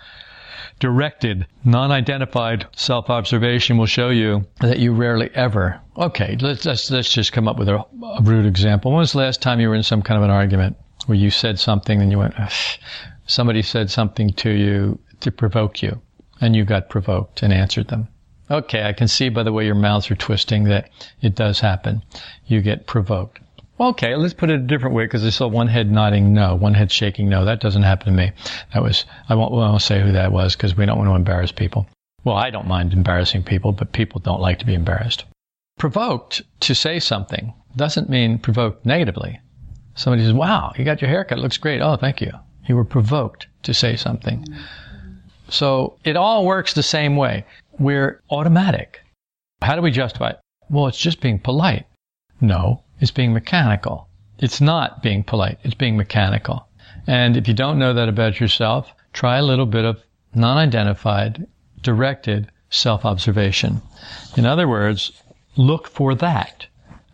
directed, 0.78 1.46
non-identified 1.64 2.66
self-observation 2.74 3.76
will 3.76 3.86
show 3.86 4.08
you 4.08 4.46
that 4.60 4.78
you 4.78 4.92
rarely 4.92 5.30
ever. 5.34 5.80
Okay, 5.96 6.36
let's 6.40 6.64
let's, 6.64 6.90
let's 6.90 7.12
just 7.12 7.32
come 7.32 7.48
up 7.48 7.58
with 7.58 7.68
a, 7.68 7.76
a 7.76 8.22
rude 8.22 8.46
example. 8.46 8.90
When 8.90 9.00
was 9.00 9.12
the 9.12 9.18
last 9.18 9.42
time 9.42 9.60
you 9.60 9.68
were 9.68 9.74
in 9.74 9.82
some 9.82 10.02
kind 10.02 10.18
of 10.18 10.24
an 10.24 10.30
argument 10.30 10.76
where 11.06 11.18
you 11.18 11.30
said 11.30 11.58
something 11.58 12.00
and 12.00 12.10
you 12.10 12.18
went, 12.18 12.34
somebody 13.26 13.62
said 13.62 13.90
something 13.90 14.32
to 14.34 14.50
you 14.50 14.98
to 15.20 15.30
provoke 15.30 15.82
you, 15.82 16.00
and 16.40 16.56
you 16.56 16.64
got 16.64 16.88
provoked 16.88 17.42
and 17.42 17.52
answered 17.52 17.88
them? 17.88 18.08
Okay, 18.50 18.82
I 18.82 18.92
can 18.92 19.06
see 19.06 19.28
by 19.28 19.42
the 19.42 19.52
way 19.52 19.66
your 19.66 19.74
mouths 19.74 20.10
are 20.10 20.16
twisting 20.16 20.64
that 20.64 20.90
it 21.20 21.34
does 21.34 21.60
happen. 21.60 22.02
You 22.46 22.62
get 22.62 22.86
provoked. 22.86 23.38
Okay, 23.80 24.14
let's 24.14 24.34
put 24.34 24.50
it 24.50 24.60
a 24.60 24.64
different 24.64 24.94
way 24.94 25.04
because 25.04 25.24
I 25.24 25.30
saw 25.30 25.48
one 25.48 25.68
head 25.68 25.90
nodding 25.90 26.34
no, 26.34 26.54
one 26.54 26.74
head 26.74 26.92
shaking 26.92 27.30
no. 27.30 27.46
That 27.46 27.60
doesn't 27.60 27.82
happen 27.82 28.06
to 28.06 28.12
me. 28.12 28.32
That 28.74 28.82
was, 28.82 29.06
I 29.28 29.34
won't, 29.34 29.54
I 29.54 29.56
won't 29.56 29.80
say 29.80 30.02
who 30.02 30.12
that 30.12 30.32
was 30.32 30.54
because 30.54 30.76
we 30.76 30.84
don't 30.84 30.98
want 30.98 31.08
to 31.08 31.14
embarrass 31.14 31.50
people. 31.50 31.86
Well, 32.22 32.36
I 32.36 32.50
don't 32.50 32.66
mind 32.66 32.92
embarrassing 32.92 33.44
people, 33.44 33.72
but 33.72 33.92
people 33.92 34.20
don't 34.20 34.42
like 34.42 34.58
to 34.58 34.66
be 34.66 34.74
embarrassed. 34.74 35.24
Provoked 35.78 36.42
to 36.60 36.74
say 36.74 37.00
something 37.00 37.54
doesn't 37.74 38.10
mean 38.10 38.38
provoked 38.38 38.84
negatively. 38.84 39.40
Somebody 39.94 40.24
says, 40.24 40.34
wow, 40.34 40.72
you 40.76 40.84
got 40.84 41.00
your 41.00 41.08
haircut. 41.08 41.38
Looks 41.38 41.56
great. 41.56 41.80
Oh, 41.80 41.96
thank 41.96 42.20
you. 42.20 42.32
You 42.66 42.76
were 42.76 42.84
provoked 42.84 43.46
to 43.62 43.72
say 43.72 43.96
something. 43.96 44.44
So 45.48 45.96
it 46.04 46.16
all 46.16 46.44
works 46.44 46.74
the 46.74 46.82
same 46.82 47.16
way. 47.16 47.46
We're 47.78 48.20
automatic. 48.30 49.00
How 49.62 49.74
do 49.74 49.80
we 49.80 49.90
justify 49.90 50.30
it? 50.30 50.40
Well, 50.68 50.86
it's 50.86 51.00
just 51.00 51.22
being 51.22 51.38
polite. 51.38 51.86
No, 52.42 52.82
is 53.00 53.10
being 53.10 53.32
mechanical. 53.32 54.08
It's 54.38 54.60
not 54.60 55.02
being 55.02 55.22
polite. 55.22 55.58
It's 55.62 55.74
being 55.74 55.96
mechanical. 55.96 56.66
And 57.06 57.36
if 57.36 57.48
you 57.48 57.54
don't 57.54 57.78
know 57.78 57.92
that 57.92 58.08
about 58.08 58.40
yourself, 58.40 58.94
try 59.12 59.38
a 59.38 59.42
little 59.42 59.66
bit 59.66 59.84
of 59.84 60.02
non-identified, 60.34 61.46
directed 61.82 62.50
self-observation. 62.70 63.82
In 64.36 64.46
other 64.46 64.68
words, 64.68 65.12
look 65.56 65.88
for 65.88 66.14
that 66.14 66.66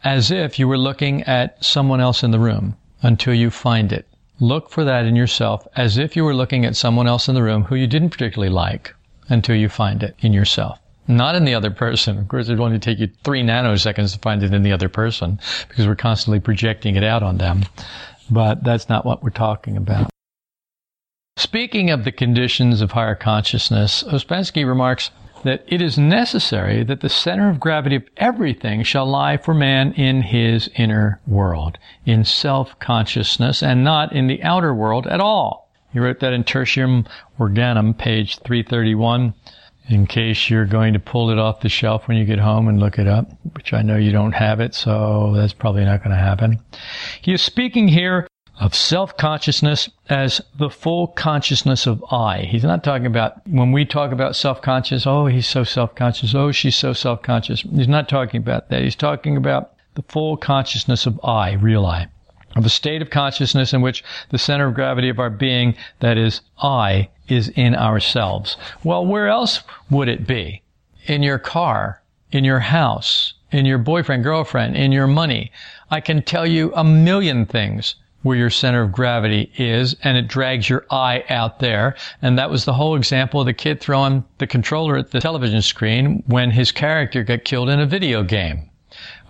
as 0.04 0.30
if 0.30 0.58
you 0.58 0.68
were 0.68 0.78
looking 0.78 1.22
at 1.22 1.64
someone 1.64 2.00
else 2.00 2.22
in 2.22 2.30
the 2.30 2.38
room 2.38 2.76
until 3.02 3.34
you 3.34 3.50
find 3.50 3.92
it. 3.92 4.06
Look 4.38 4.70
for 4.70 4.84
that 4.84 5.06
in 5.06 5.16
yourself 5.16 5.66
as 5.76 5.96
if 5.96 6.14
you 6.14 6.24
were 6.24 6.34
looking 6.34 6.64
at 6.64 6.76
someone 6.76 7.08
else 7.08 7.28
in 7.28 7.34
the 7.34 7.42
room 7.42 7.64
who 7.64 7.74
you 7.74 7.86
didn't 7.86 8.10
particularly 8.10 8.52
like 8.52 8.94
until 9.28 9.56
you 9.56 9.68
find 9.68 10.02
it 10.02 10.14
in 10.20 10.32
yourself 10.32 10.78
not 11.08 11.34
in 11.34 11.44
the 11.44 11.54
other 11.54 11.70
person. 11.70 12.18
Of 12.18 12.28
course, 12.28 12.48
it 12.48 12.52
would 12.52 12.64
only 12.64 12.78
take 12.78 12.98
you 12.98 13.08
three 13.24 13.42
nanoseconds 13.42 14.12
to 14.14 14.18
find 14.18 14.42
it 14.42 14.54
in 14.54 14.62
the 14.62 14.72
other 14.72 14.88
person 14.88 15.40
because 15.68 15.86
we're 15.86 15.96
constantly 15.96 16.40
projecting 16.40 16.96
it 16.96 17.04
out 17.04 17.22
on 17.22 17.38
them. 17.38 17.64
But 18.30 18.64
that's 18.64 18.88
not 18.88 19.06
what 19.06 19.22
we're 19.22 19.30
talking 19.30 19.76
about. 19.76 20.10
Speaking 21.36 21.90
of 21.90 22.04
the 22.04 22.12
conditions 22.12 22.80
of 22.80 22.92
higher 22.92 23.14
consciousness, 23.14 24.02
Ouspensky 24.04 24.66
remarks 24.66 25.10
that 25.44 25.62
it 25.66 25.82
is 25.82 25.98
necessary 25.98 26.82
that 26.82 27.00
the 27.02 27.08
center 27.08 27.48
of 27.50 27.60
gravity 27.60 27.96
of 27.96 28.04
everything 28.16 28.82
shall 28.82 29.06
lie 29.06 29.36
for 29.36 29.54
man 29.54 29.92
in 29.92 30.22
his 30.22 30.68
inner 30.76 31.20
world, 31.26 31.78
in 32.04 32.24
self-consciousness, 32.24 33.62
and 33.62 33.84
not 33.84 34.12
in 34.12 34.26
the 34.26 34.42
outer 34.42 34.74
world 34.74 35.06
at 35.06 35.20
all. 35.20 35.70
He 35.92 36.00
wrote 36.00 36.20
that 36.20 36.32
in 36.32 36.42
Tertium 36.42 37.06
Organum, 37.38 37.96
page 37.96 38.38
331 38.38 39.34
in 39.88 40.06
case 40.06 40.50
you're 40.50 40.66
going 40.66 40.92
to 40.92 40.98
pull 40.98 41.30
it 41.30 41.38
off 41.38 41.60
the 41.60 41.68
shelf 41.68 42.08
when 42.08 42.16
you 42.16 42.24
get 42.24 42.38
home 42.38 42.68
and 42.68 42.80
look 42.80 42.98
it 42.98 43.06
up, 43.06 43.30
which 43.54 43.72
I 43.72 43.82
know 43.82 43.96
you 43.96 44.12
don't 44.12 44.32
have 44.32 44.60
it, 44.60 44.74
so 44.74 45.32
that's 45.34 45.52
probably 45.52 45.84
not 45.84 46.02
going 46.02 46.16
to 46.16 46.22
happen. 46.22 46.60
He 47.20 47.32
is 47.32 47.42
speaking 47.42 47.88
here 47.88 48.26
of 48.58 48.74
self-consciousness 48.74 49.90
as 50.08 50.40
the 50.58 50.70
full 50.70 51.08
consciousness 51.08 51.86
of 51.86 52.02
I. 52.10 52.40
He's 52.40 52.64
not 52.64 52.82
talking 52.82 53.06
about, 53.06 53.46
when 53.46 53.70
we 53.70 53.84
talk 53.84 54.12
about 54.12 54.34
self-conscious, 54.34 55.06
oh, 55.06 55.26
he's 55.26 55.46
so 55.46 55.62
self-conscious, 55.62 56.34
oh, 56.34 56.52
she's 56.52 56.74
so 56.74 56.92
self-conscious. 56.92 57.60
He's 57.60 57.86
not 57.86 58.08
talking 58.08 58.40
about 58.40 58.70
that. 58.70 58.82
He's 58.82 58.96
talking 58.96 59.36
about 59.36 59.74
the 59.94 60.02
full 60.08 60.36
consciousness 60.36 61.06
of 61.06 61.20
I, 61.22 61.52
real 61.52 61.84
I 61.84 62.08
of 62.56 62.64
a 62.64 62.70
state 62.70 63.02
of 63.02 63.10
consciousness 63.10 63.74
in 63.74 63.82
which 63.82 64.02
the 64.30 64.38
center 64.38 64.66
of 64.66 64.74
gravity 64.74 65.10
of 65.10 65.18
our 65.18 65.28
being, 65.28 65.76
that 66.00 66.16
is 66.16 66.40
I, 66.62 67.10
is 67.28 67.48
in 67.50 67.74
ourselves. 67.74 68.56
Well, 68.84 69.04
where 69.04 69.28
else 69.28 69.60
would 69.90 70.08
it 70.08 70.26
be? 70.26 70.62
In 71.06 71.22
your 71.22 71.38
car, 71.38 72.02
in 72.32 72.44
your 72.44 72.60
house, 72.60 73.34
in 73.52 73.64
your 73.64 73.78
boyfriend, 73.78 74.24
girlfriend, 74.24 74.76
in 74.76 74.92
your 74.92 75.06
money. 75.06 75.52
I 75.90 76.00
can 76.00 76.22
tell 76.22 76.46
you 76.46 76.72
a 76.74 76.84
million 76.84 77.46
things 77.46 77.94
where 78.22 78.36
your 78.36 78.50
center 78.50 78.82
of 78.82 78.92
gravity 78.92 79.52
is, 79.56 79.94
and 80.02 80.16
it 80.18 80.26
drags 80.26 80.68
your 80.68 80.84
eye 80.90 81.24
out 81.28 81.60
there. 81.60 81.94
And 82.22 82.36
that 82.38 82.50
was 82.50 82.64
the 82.64 82.74
whole 82.74 82.96
example 82.96 83.40
of 83.40 83.46
the 83.46 83.52
kid 83.52 83.80
throwing 83.80 84.24
the 84.38 84.46
controller 84.46 84.96
at 84.96 85.12
the 85.12 85.20
television 85.20 85.62
screen 85.62 86.24
when 86.26 86.50
his 86.50 86.72
character 86.72 87.22
got 87.22 87.44
killed 87.44 87.68
in 87.68 87.78
a 87.78 87.86
video 87.86 88.22
game 88.22 88.70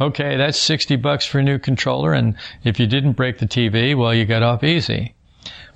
okay, 0.00 0.36
that's 0.36 0.58
60 0.58 0.96
bucks 0.96 1.26
for 1.26 1.38
a 1.38 1.42
new 1.42 1.58
controller. 1.58 2.12
And 2.12 2.36
if 2.64 2.78
you 2.78 2.86
didn't 2.86 3.12
break 3.12 3.38
the 3.38 3.46
TV, 3.46 3.96
well, 3.96 4.14
you 4.14 4.24
got 4.24 4.42
off 4.42 4.64
easy. 4.64 5.14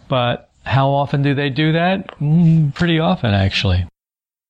But 0.08 0.49
how 0.70 0.88
often 0.88 1.20
do 1.20 1.34
they 1.34 1.50
do 1.50 1.72
that? 1.72 2.16
Mm, 2.20 2.72
pretty 2.74 3.00
often, 3.00 3.34
actually. 3.34 3.86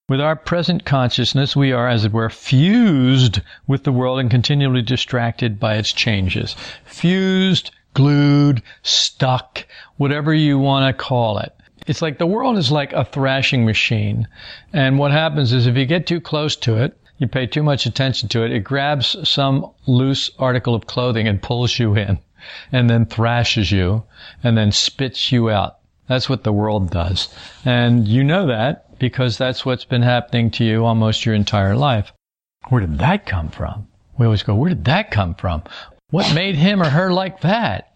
With 0.07 0.21
our 0.21 0.37
present 0.37 0.85
consciousness, 0.85 1.57
we 1.57 1.73
are, 1.73 1.89
as 1.89 2.05
it 2.05 2.13
were, 2.13 2.29
fused 2.29 3.41
with 3.67 3.85
the 3.85 3.93
world 3.93 4.21
and 4.21 4.31
continually 4.31 4.83
distracted 4.83 5.59
by 5.59 5.77
its 5.77 5.95
changes. 5.95 6.57
Fused, 6.85 7.71
glued, 7.95 8.61
stuck, 8.83 9.67
whatever 9.97 10.35
you 10.35 10.59
want 10.59 10.95
to 10.95 11.03
call 11.03 11.39
it. 11.39 11.55
It's 11.87 12.03
like 12.03 12.19
the 12.19 12.27
world 12.27 12.59
is 12.59 12.71
like 12.71 12.93
a 12.93 13.07
thrashing 13.07 13.65
machine. 13.65 14.29
And 14.75 14.99
what 14.99 15.13
happens 15.13 15.55
is 15.55 15.67
if 15.67 15.75
you 15.75 15.87
get 15.87 16.07
too 16.07 16.21
close 16.21 16.55
to 16.57 16.77
it, 16.77 17.01
you 17.17 17.29
pay 17.29 17.47
too 17.47 17.63
much 17.63 17.87
attention 17.87 18.29
to 18.29 18.45
it, 18.45 18.53
it 18.53 18.61
grabs 18.61 19.17
some 19.27 19.71
loose 19.87 20.31
article 20.39 20.75
of 20.75 20.87
clothing 20.87 21.27
and 21.27 21.41
pulls 21.41 21.79
you 21.79 21.95
in 21.95 22.19
and 22.71 22.91
then 22.91 23.07
thrashes 23.07 23.73
you 23.73 24.05
and 24.45 24.59
then 24.59 24.71
spits 24.71 25.33
you 25.33 25.49
out. 25.49 25.80
That's 26.11 26.29
what 26.29 26.43
the 26.43 26.53
world 26.53 26.91
does. 26.91 27.33
And 27.65 28.09
you 28.09 28.25
know 28.25 28.49
that 28.49 28.99
because 28.99 29.39
that's 29.39 29.65
what's 29.65 29.85
been 29.85 30.03
happening 30.03 30.51
to 30.51 30.65
you 30.65 30.85
almost 30.85 31.25
your 31.25 31.37
entire 31.37 31.77
life. 31.77 32.13
Where 32.69 32.81
did 32.81 32.99
that 32.99 33.27
come 33.27 33.49
from? 33.49 33.87
We 34.19 34.27
always 34.27 34.43
go, 34.43 34.57
where 34.57 34.71
did 34.71 34.87
that 34.87 35.13
come 35.13 35.37
from? 35.37 35.63
What 36.11 36.35
made 36.35 36.57
him 36.57 36.83
or 36.83 36.91
her 36.91 37.13
like 37.13 37.43
that? 37.43 37.95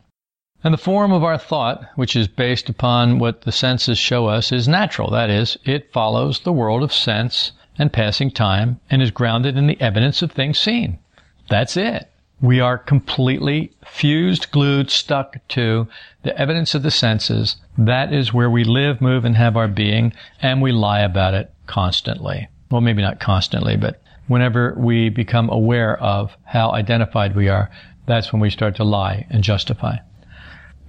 And 0.63 0.73
the 0.73 0.79
form 0.79 1.11
of 1.11 1.25
our 1.25 1.37
thought, 1.37 1.87
which 1.97 2.15
is 2.15 2.29
based 2.29 2.69
upon 2.69 3.19
what 3.19 3.43
the 3.43 3.51
senses 3.51 3.99
show 3.99 4.29
us, 4.29 4.53
is 4.53 4.69
natural. 4.69 5.11
That 5.11 5.29
is, 5.29 5.59
it 5.65 5.93
follows 5.93 6.39
the 6.39 6.53
world 6.53 6.85
of 6.85 6.93
sense 6.93 7.51
and 7.81 7.93
passing 7.93 8.31
time 8.31 8.79
and 8.89 9.03
is 9.03 9.11
grounded 9.11 9.57
in 9.57 9.67
the 9.67 9.81
evidence 9.81 10.23
of 10.23 10.31
things 10.31 10.61
seen. 10.61 11.01
That's 11.49 11.77
it. 11.77 12.09
We 12.45 12.61
are 12.61 12.77
completely 12.77 13.73
fused, 13.87 14.51
glued, 14.51 14.91
stuck 14.91 15.37
to 15.49 15.89
the 16.25 16.39
evidence 16.39 16.75
of 16.75 16.83
the 16.83 16.91
senses. 16.91 17.57
That 17.79 18.13
is 18.13 18.35
where 18.35 18.51
we 18.51 18.65
live, 18.65 19.01
move, 19.01 19.25
and 19.25 19.35
have 19.35 19.57
our 19.57 19.67
being, 19.67 20.13
and 20.43 20.61
we 20.61 20.71
lie 20.71 21.01
about 21.01 21.33
it 21.33 21.51
constantly. 21.67 22.49
Well, 22.71 22.83
maybe 22.83 23.01
not 23.01 23.19
constantly, 23.19 23.79
but 23.79 24.03
whenever 24.29 24.75
we 24.77 25.09
become 25.09 25.49
aware 25.49 25.99
of 26.03 26.37
how 26.45 26.73
identified 26.73 27.35
we 27.35 27.49
are, 27.49 27.71
that's 28.05 28.31
when 28.31 28.43
we 28.43 28.51
start 28.51 28.77
to 28.77 28.85
lie 28.85 29.27
and 29.31 29.43
justify. 29.43 29.97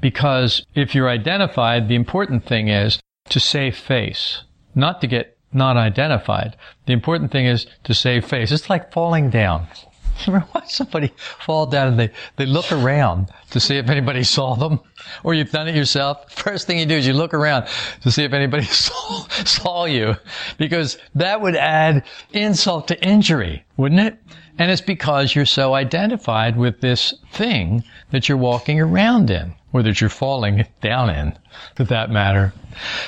Because 0.01 0.65
if 0.75 0.93
you're 0.93 1.07
identified, 1.07 1.87
the 1.87 1.95
important 1.95 2.45
thing 2.45 2.67
is 2.67 2.99
to 3.29 3.39
save 3.39 3.77
face, 3.77 4.43
not 4.75 4.99
to 4.99 5.07
get 5.07 5.37
not 5.53 5.77
identified. 5.77 6.57
The 6.85 6.91
important 6.91 7.31
thing 7.31 7.45
is 7.45 7.65
to 7.85 7.93
save 7.93 8.25
face. 8.25 8.51
It's 8.51 8.69
like 8.69 8.91
falling 8.91 9.29
down. 9.29 9.67
You 10.25 10.33
ever 10.33 10.45
watch 10.53 10.73
somebody 10.73 11.11
fall 11.17 11.65
down 11.65 11.89
and 11.89 11.99
they, 11.99 12.09
they 12.37 12.45
look 12.45 12.71
around 12.71 13.29
to 13.51 13.59
see 13.59 13.77
if 13.77 13.89
anybody 13.89 14.23
saw 14.35 14.55
them? 14.55 14.79
Or 15.23 15.33
you've 15.33 15.51
done 15.51 15.67
it 15.67 15.75
yourself? 15.75 16.31
First 16.35 16.67
thing 16.67 16.79
you 16.79 16.85
do 16.85 16.95
is 16.95 17.07
you 17.07 17.13
look 17.13 17.33
around 17.33 17.67
to 18.01 18.11
see 18.11 18.23
if 18.23 18.33
anybody 18.33 18.63
saw, 18.65 19.27
saw 19.43 19.85
you. 19.85 20.15
Because 20.57 20.97
that 21.15 21.41
would 21.41 21.55
add 21.55 22.03
insult 22.33 22.87
to 22.87 23.03
injury, 23.03 23.65
wouldn't 23.77 24.01
it? 24.01 24.17
And 24.57 24.71
it's 24.71 24.81
because 24.81 25.35
you're 25.35 25.45
so 25.45 25.73
identified 25.73 26.57
with 26.57 26.79
this 26.79 27.13
thing 27.33 27.83
that 28.11 28.29
you're 28.29 28.37
walking 28.37 28.79
around 28.79 29.29
in, 29.29 29.53
or 29.73 29.83
that 29.83 29.99
you're 29.99 30.09
falling 30.09 30.65
down 30.81 31.09
in, 31.09 31.37
for 31.75 31.83
that 31.85 32.09
matter. 32.09 32.53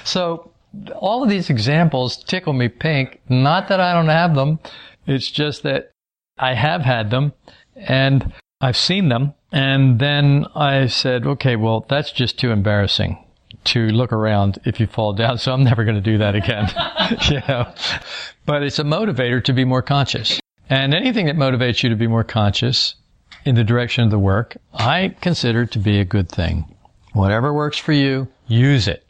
So, 0.03 0.51
all 0.97 1.23
of 1.23 1.29
these 1.29 1.49
examples 1.49 2.21
tickle 2.21 2.51
me 2.51 2.67
pink. 2.67 3.21
Not 3.29 3.69
that 3.69 3.79
I 3.79 3.93
don't 3.93 4.09
have 4.09 4.35
them. 4.35 4.59
It's 5.05 5.31
just 5.31 5.63
that 5.63 5.93
I 6.37 6.53
have 6.53 6.81
had 6.81 7.09
them 7.09 7.33
and 7.75 8.33
I've 8.61 8.77
seen 8.77 9.09
them. 9.09 9.33
And 9.51 9.99
then 9.99 10.45
I 10.55 10.87
said, 10.87 11.25
okay, 11.25 11.55
well, 11.55 11.85
that's 11.87 12.11
just 12.11 12.37
too 12.37 12.51
embarrassing 12.51 13.23
to 13.65 13.87
look 13.89 14.11
around 14.11 14.59
if 14.65 14.79
you 14.79 14.87
fall 14.87 15.13
down. 15.13 15.37
So 15.37 15.53
I'm 15.53 15.63
never 15.63 15.83
going 15.83 15.95
to 15.95 16.01
do 16.01 16.17
that 16.17 16.35
again. 16.35 16.69
you 17.29 17.41
know, 17.47 17.71
but 18.45 18.63
it's 18.63 18.79
a 18.79 18.83
motivator 18.83 19.43
to 19.43 19.53
be 19.53 19.65
more 19.65 19.81
conscious. 19.81 20.39
And 20.69 20.93
anything 20.93 21.27
that 21.27 21.35
motivates 21.35 21.83
you 21.83 21.89
to 21.89 21.95
be 21.95 22.07
more 22.07 22.23
conscious 22.23 22.95
in 23.45 23.55
the 23.55 23.63
direction 23.63 24.03
of 24.03 24.11
the 24.11 24.19
work, 24.19 24.57
I 24.73 25.15
consider 25.21 25.65
to 25.65 25.79
be 25.79 25.99
a 25.99 26.05
good 26.05 26.29
thing. 26.29 26.65
Whatever 27.13 27.53
works 27.53 27.77
for 27.77 27.93
you, 27.93 28.27
use 28.47 28.87
it. 28.87 29.05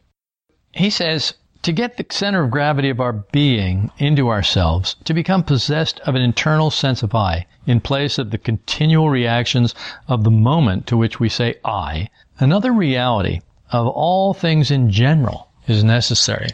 He 0.72 0.90
says, 0.90 1.34
to 1.62 1.72
get 1.72 1.96
the 1.96 2.06
center 2.08 2.44
of 2.44 2.50
gravity 2.50 2.88
of 2.88 3.00
our 3.00 3.12
being 3.12 3.90
into 3.98 4.28
ourselves, 4.28 4.96
to 5.04 5.12
become 5.12 5.42
possessed 5.42 6.00
of 6.00 6.14
an 6.14 6.22
internal 6.22 6.70
sense 6.70 7.02
of 7.02 7.14
I, 7.14 7.46
in 7.66 7.80
place 7.80 8.18
of 8.18 8.30
the 8.30 8.38
continual 8.38 9.10
reactions 9.10 9.74
of 10.06 10.24
the 10.24 10.30
moment 10.30 10.86
to 10.86 10.96
which 10.96 11.20
we 11.20 11.28
say 11.28 11.56
I, 11.64 12.08
another 12.38 12.72
reality 12.72 13.40
of 13.70 13.86
all 13.86 14.34
things 14.34 14.70
in 14.70 14.90
general 14.90 15.48
is 15.66 15.84
necessary. 15.84 16.48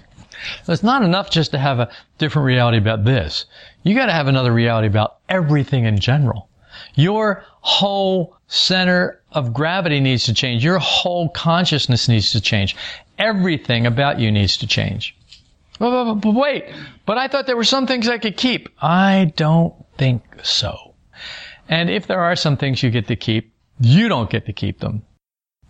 So 0.64 0.73
it's 0.73 0.82
not 0.82 1.02
enough 1.02 1.30
just 1.30 1.52
to 1.52 1.58
have 1.58 1.78
a 1.78 1.90
different 2.18 2.46
reality 2.46 2.78
about 2.78 3.04
this. 3.04 3.46
You 3.82 3.94
gotta 3.94 4.12
have 4.12 4.26
another 4.26 4.52
reality 4.52 4.88
about 4.88 5.18
everything 5.28 5.84
in 5.84 5.99
general. 5.99 6.49
Your 6.96 7.44
whole 7.61 8.37
center 8.49 9.20
of 9.32 9.54
gravity 9.54 10.00
needs 10.00 10.25
to 10.25 10.34
change. 10.34 10.64
Your 10.64 10.78
whole 10.78 11.28
consciousness 11.28 12.08
needs 12.08 12.32
to 12.32 12.40
change. 12.40 12.76
Everything 13.18 13.87
about 13.87 14.18
you 14.18 14.30
needs 14.33 14.59
to 14.59 14.66
change. 14.66 15.16
But, 15.78 16.25
wait, 16.25 16.66
but 17.04 17.18
I 17.18 17.28
thought 17.28 17.47
there 17.47 17.56
were 17.56 17.64
some 17.64 17.87
things 17.87 18.09
I 18.09 18.18
could 18.18 18.37
keep. 18.37 18.68
I 18.81 19.33
don't 19.37 19.74
think 19.98 20.22
so. 20.42 20.94
And 21.68 21.90
if 21.90 22.07
there 22.07 22.20
are 22.20 22.37
some 22.37 22.57
things 22.57 22.83
you 22.83 22.90
get 22.90 23.09
to 23.09 23.16
keep, 23.16 23.53
you 23.81 24.09
don't 24.09 24.31
get 24.31 24.46
to 24.46 24.53
keep 24.53 24.81
them. 24.81 25.03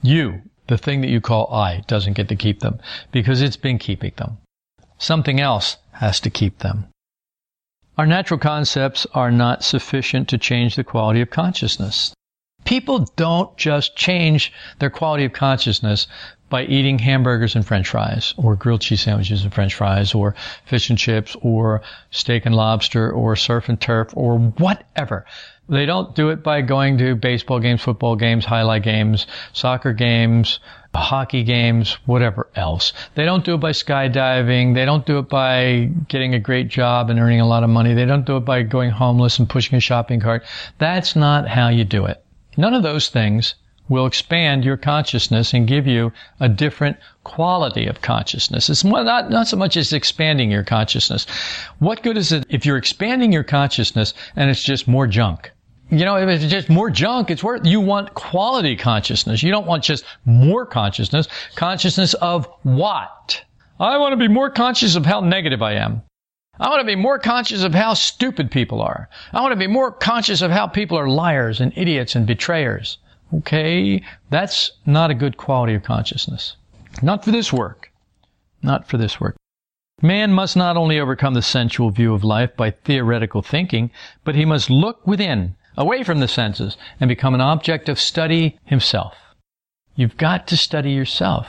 You, 0.03 0.43
the 0.67 0.77
thing 0.77 1.01
that 1.01 1.11
you 1.11 1.21
call 1.21 1.53
I, 1.53 1.83
doesn't 1.87 2.15
get 2.15 2.29
to 2.29 2.37
keep 2.37 2.61
them 2.61 2.81
because 3.13 3.41
it's 3.41 3.57
been 3.57 3.79
keeping 3.79 4.13
them. 4.17 4.39
Something 4.99 5.41
else 5.41 5.79
has 5.93 6.21
to 6.21 6.31
keep 6.31 6.59
them. 6.59 6.89
Our 7.97 8.07
natural 8.07 8.41
concepts 8.41 9.07
are 9.15 9.31
not 9.31 9.63
sufficient 9.63 10.29
to 10.29 10.39
change 10.39 10.77
the 10.77 10.85
quality 10.85 11.21
of 11.21 11.31
consciousness. 11.31 12.13
People 12.65 13.07
don't 13.17 13.57
just 13.57 13.95
change 13.95 14.53
their 14.79 14.91
quality 14.91 15.25
of 15.25 15.33
consciousness 15.33 16.07
by 16.55 16.65
eating 16.67 17.01
hamburgers 17.01 17.57
and 17.57 17.67
french 17.67 17.89
fries 17.89 18.33
or 18.37 18.55
grilled 18.55 18.81
cheese 18.81 19.01
sandwiches 19.01 19.43
and 19.43 19.53
french 19.53 19.75
fries 19.75 20.15
or 20.15 20.37
fish 20.67 20.89
and 20.89 20.97
chips 20.97 21.37
or 21.43 21.83
steak 22.13 22.47
and 22.47 22.55
lobster 22.55 23.11
or 23.11 23.35
surf 23.35 23.69
and 23.69 23.81
turf 23.81 24.11
or 24.15 24.39
whatever. 24.39 25.27
They 25.69 25.85
don't 25.85 26.15
do 26.15 26.29
it 26.29 26.45
by 26.45 26.61
going 26.61 26.97
to 26.99 27.17
baseball 27.17 27.59
games, 27.59 27.83
football 27.83 28.15
games, 28.15 28.45
highlight 28.45 28.85
games, 28.85 29.27
soccer 29.53 29.93
games, 29.93 30.61
hockey 30.95 31.43
games, 31.43 31.99
whatever 32.07 32.47
else. 32.55 32.93
They 33.17 33.25
don't 33.25 33.45
do 33.45 33.55
it 33.55 33.61
by 33.61 33.73
skydiving. 33.73 34.75
They 34.75 34.85
don't 34.85 35.05
do 35.05 35.19
it 35.19 35.29
by 35.29 35.91
getting 36.07 36.35
a 36.35 36.39
great 36.39 36.69
job 36.69 37.11
and 37.11 37.19
earning 37.19 37.41
a 37.41 37.49
lot 37.49 37.65
of 37.65 37.71
money. 37.71 37.95
They 37.95 38.07
don't 38.07 38.27
do 38.27 38.37
it 38.37 38.45
by 38.45 38.63
going 38.63 38.91
homeless 38.91 39.41
and 39.41 39.51
pushing 39.51 39.77
a 39.77 39.81
shopping 39.81 40.21
cart. 40.21 40.45
That's 40.79 41.17
not 41.17 41.49
how 41.49 41.69
you 41.69 41.83
do 41.83 42.07
it. 42.07 42.25
None 42.57 42.75
of 42.75 42.85
those 42.85 43.09
things 43.09 43.57
will 43.89 44.07
expand 44.07 44.65
your 44.65 44.77
consciousness 44.77 45.53
and 45.53 45.69
give 45.69 45.87
you 45.87 46.13
a 46.41 46.49
different 46.49 46.97
quality 47.25 47.87
of 47.87 48.01
consciousness. 48.01 48.71
It's 48.71 48.85
not, 48.85 49.31
not 49.31 49.49
so 49.49 49.57
much 49.57 49.77
as 49.77 49.93
expanding 49.93 50.51
your 50.51 50.65
consciousness. 50.65 51.27
What 51.79 52.03
good 52.03 52.17
is 52.17 52.33
it 52.33 52.47
if 52.49 52.65
you're 52.65 52.77
expanding 52.77 53.33
your 53.33 53.45
consciousness 53.45 54.15
and 54.37 54.51
it's 54.51 54.63
just 54.63 54.89
more 54.89 55.07
junk? 55.07 55.51
You 55.91 56.05
know, 56.05 56.17
if 56.17 56.29
it's 56.29 56.51
just 56.51 56.71
more 56.71 56.89
junk, 56.91 57.31
it's 57.31 57.45
worth, 57.45 57.67
you 57.67 57.81
want 57.81 58.15
quality 58.15 58.75
consciousness. 58.75 59.43
You 59.43 59.51
don't 59.51 59.67
want 59.67 59.85
just 59.85 60.05
more 60.25 60.65
consciousness. 60.65 61.29
Consciousness 61.57 62.15
of 62.15 62.49
what? 62.63 63.45
I 63.79 63.99
want 63.99 64.13
to 64.13 64.17
be 64.17 64.29
more 64.29 64.51
conscious 64.51 64.97
of 64.97 65.05
how 65.05 65.21
negative 65.21 65.63
I 65.63 65.75
am. 65.75 66.03
I 66.59 66.69
want 66.69 66.81
to 66.81 66.87
be 66.87 66.97
more 66.97 67.19
conscious 67.19 67.65
of 67.65 67.75
how 67.75 67.95
stupid 67.95 68.51
people 68.51 68.81
are. 68.81 69.09
I 69.33 69.41
want 69.41 69.53
to 69.53 69.59
be 69.59 69.67
more 69.67 69.91
conscious 69.91 70.41
of 70.41 70.53
how 70.53 70.69
people 70.69 70.97
are 70.97 71.09
liars 71.09 71.61
and 71.61 71.73
idiots 71.77 72.15
and 72.15 72.27
betrayers. 72.27 72.99
Okay, 73.39 74.03
that's 74.31 74.71
not 74.87 75.11
a 75.11 75.15
good 75.15 75.37
quality 75.37 75.75
of 75.75 75.83
consciousness. 75.83 76.57
Not 77.03 77.25
for 77.25 77.33
this 77.33 77.53
work. 77.53 77.91
Not 78.63 78.87
for 78.89 78.97
this 78.97 79.21
work. 79.21 79.37
Man 80.03 80.33
must 80.33 80.57
not 80.57 80.77
only 80.77 80.99
overcome 81.01 81.35
the 81.35 81.43
sensual 81.43 81.91
view 81.91 82.15
of 82.15 82.25
life 82.25 82.57
by 82.57 82.71
theoretical 82.71 83.43
thinking, 83.43 83.91
but 84.25 84.35
he 84.35 84.45
must 84.45 84.71
look 84.71 85.07
within, 85.07 85.57
away 85.77 86.03
from 86.03 86.21
the 86.21 86.29
senses, 86.29 86.77
and 87.01 87.09
become 87.09 87.35
an 87.35 87.41
object 87.41 87.89
of 87.89 87.99
study 87.99 88.59
himself. 88.65 89.15
You've 89.97 90.17
got 90.17 90.47
to 90.49 90.57
study 90.57 90.93
yourself. 90.93 91.49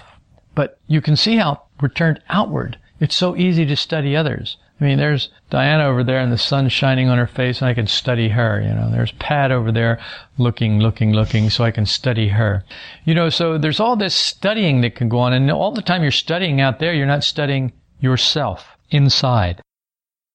But 0.53 0.79
you 0.87 1.01
can 1.01 1.15
see 1.15 1.35
how 1.35 1.63
we're 1.81 1.89
turned 1.89 2.21
outward. 2.29 2.77
It's 2.99 3.15
so 3.15 3.35
easy 3.35 3.65
to 3.65 3.75
study 3.75 4.15
others. 4.15 4.57
I 4.79 4.83
mean, 4.83 4.97
there's 4.97 5.29
Diana 5.49 5.85
over 5.85 6.03
there 6.03 6.19
and 6.19 6.33
the 6.33 6.38
sun's 6.38 6.73
shining 6.73 7.07
on 7.07 7.17
her 7.17 7.27
face 7.27 7.61
and 7.61 7.69
I 7.69 7.73
can 7.73 7.88
study 7.88 8.29
her, 8.29 8.59
you 8.59 8.73
know. 8.73 8.89
There's 8.91 9.13
Pat 9.13 9.51
over 9.51 9.71
there 9.71 9.99
looking, 10.38 10.79
looking, 10.79 11.13
looking 11.13 11.49
so 11.49 11.63
I 11.63 11.71
can 11.71 11.85
study 11.85 12.27
her. 12.29 12.65
You 13.05 13.13
know, 13.13 13.29
so 13.29 13.57
there's 13.57 13.79
all 13.79 13.95
this 13.95 14.13
studying 14.13 14.81
that 14.81 14.95
can 14.95 15.07
go 15.07 15.19
on 15.19 15.31
and 15.31 15.49
all 15.49 15.71
the 15.71 15.81
time 15.81 16.01
you're 16.01 16.11
studying 16.11 16.59
out 16.59 16.79
there, 16.79 16.93
you're 16.93 17.05
not 17.05 17.23
studying 17.23 17.71
yourself 18.01 18.75
inside. 18.91 19.61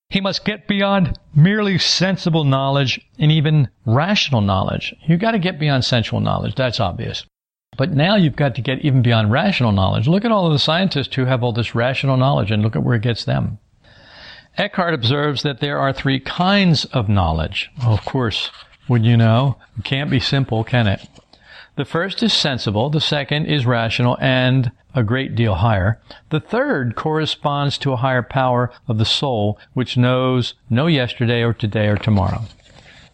He 0.08 0.22
must 0.22 0.44
get 0.44 0.66
beyond 0.66 1.18
merely 1.34 1.76
sensible 1.76 2.44
knowledge 2.44 2.98
and 3.18 3.30
even 3.30 3.68
rational 3.84 4.40
knowledge. 4.40 4.94
You've 5.06 5.20
got 5.20 5.32
to 5.32 5.38
get 5.38 5.60
beyond 5.60 5.84
sensual 5.84 6.20
knowledge. 6.20 6.54
That's 6.54 6.80
obvious. 6.80 7.26
But 7.76 7.92
now 7.92 8.16
you've 8.16 8.36
got 8.36 8.54
to 8.56 8.62
get 8.62 8.80
even 8.80 9.02
beyond 9.02 9.30
rational 9.30 9.70
knowledge. 9.70 10.08
Look 10.08 10.24
at 10.24 10.32
all 10.32 10.46
of 10.46 10.52
the 10.52 10.58
scientists 10.58 11.14
who 11.14 11.26
have 11.26 11.44
all 11.44 11.52
this 11.52 11.74
rational 11.74 12.16
knowledge 12.16 12.50
and 12.50 12.62
look 12.62 12.74
at 12.74 12.82
where 12.82 12.96
it 12.96 13.02
gets 13.02 13.24
them. 13.24 13.58
Eckhart 14.56 14.94
observes 14.94 15.42
that 15.42 15.60
there 15.60 15.78
are 15.78 15.92
three 15.92 16.20
kinds 16.20 16.84
of 16.86 17.08
knowledge. 17.08 17.70
Well, 17.78 17.94
of 17.94 18.04
course, 18.04 18.50
would 18.88 19.04
you 19.04 19.16
know? 19.16 19.56
It 19.78 19.84
can't 19.84 20.10
be 20.10 20.20
simple, 20.20 20.64
can 20.64 20.86
it? 20.86 21.06
The 21.76 21.84
first 21.84 22.22
is 22.22 22.32
sensible, 22.32 22.90
the 22.90 23.00
second 23.00 23.46
is 23.46 23.64
rational, 23.64 24.18
and 24.20 24.72
a 24.94 25.02
great 25.02 25.34
deal 25.34 25.54
higher. 25.54 26.00
The 26.30 26.40
third 26.40 26.96
corresponds 26.96 27.78
to 27.78 27.92
a 27.92 27.96
higher 27.96 28.22
power 28.22 28.72
of 28.88 28.98
the 28.98 29.04
soul, 29.04 29.58
which 29.72 29.96
knows 29.96 30.54
no 30.68 30.88
yesterday 30.88 31.42
or 31.42 31.54
today 31.54 31.86
or 31.86 31.96
tomorrow. 31.96 32.42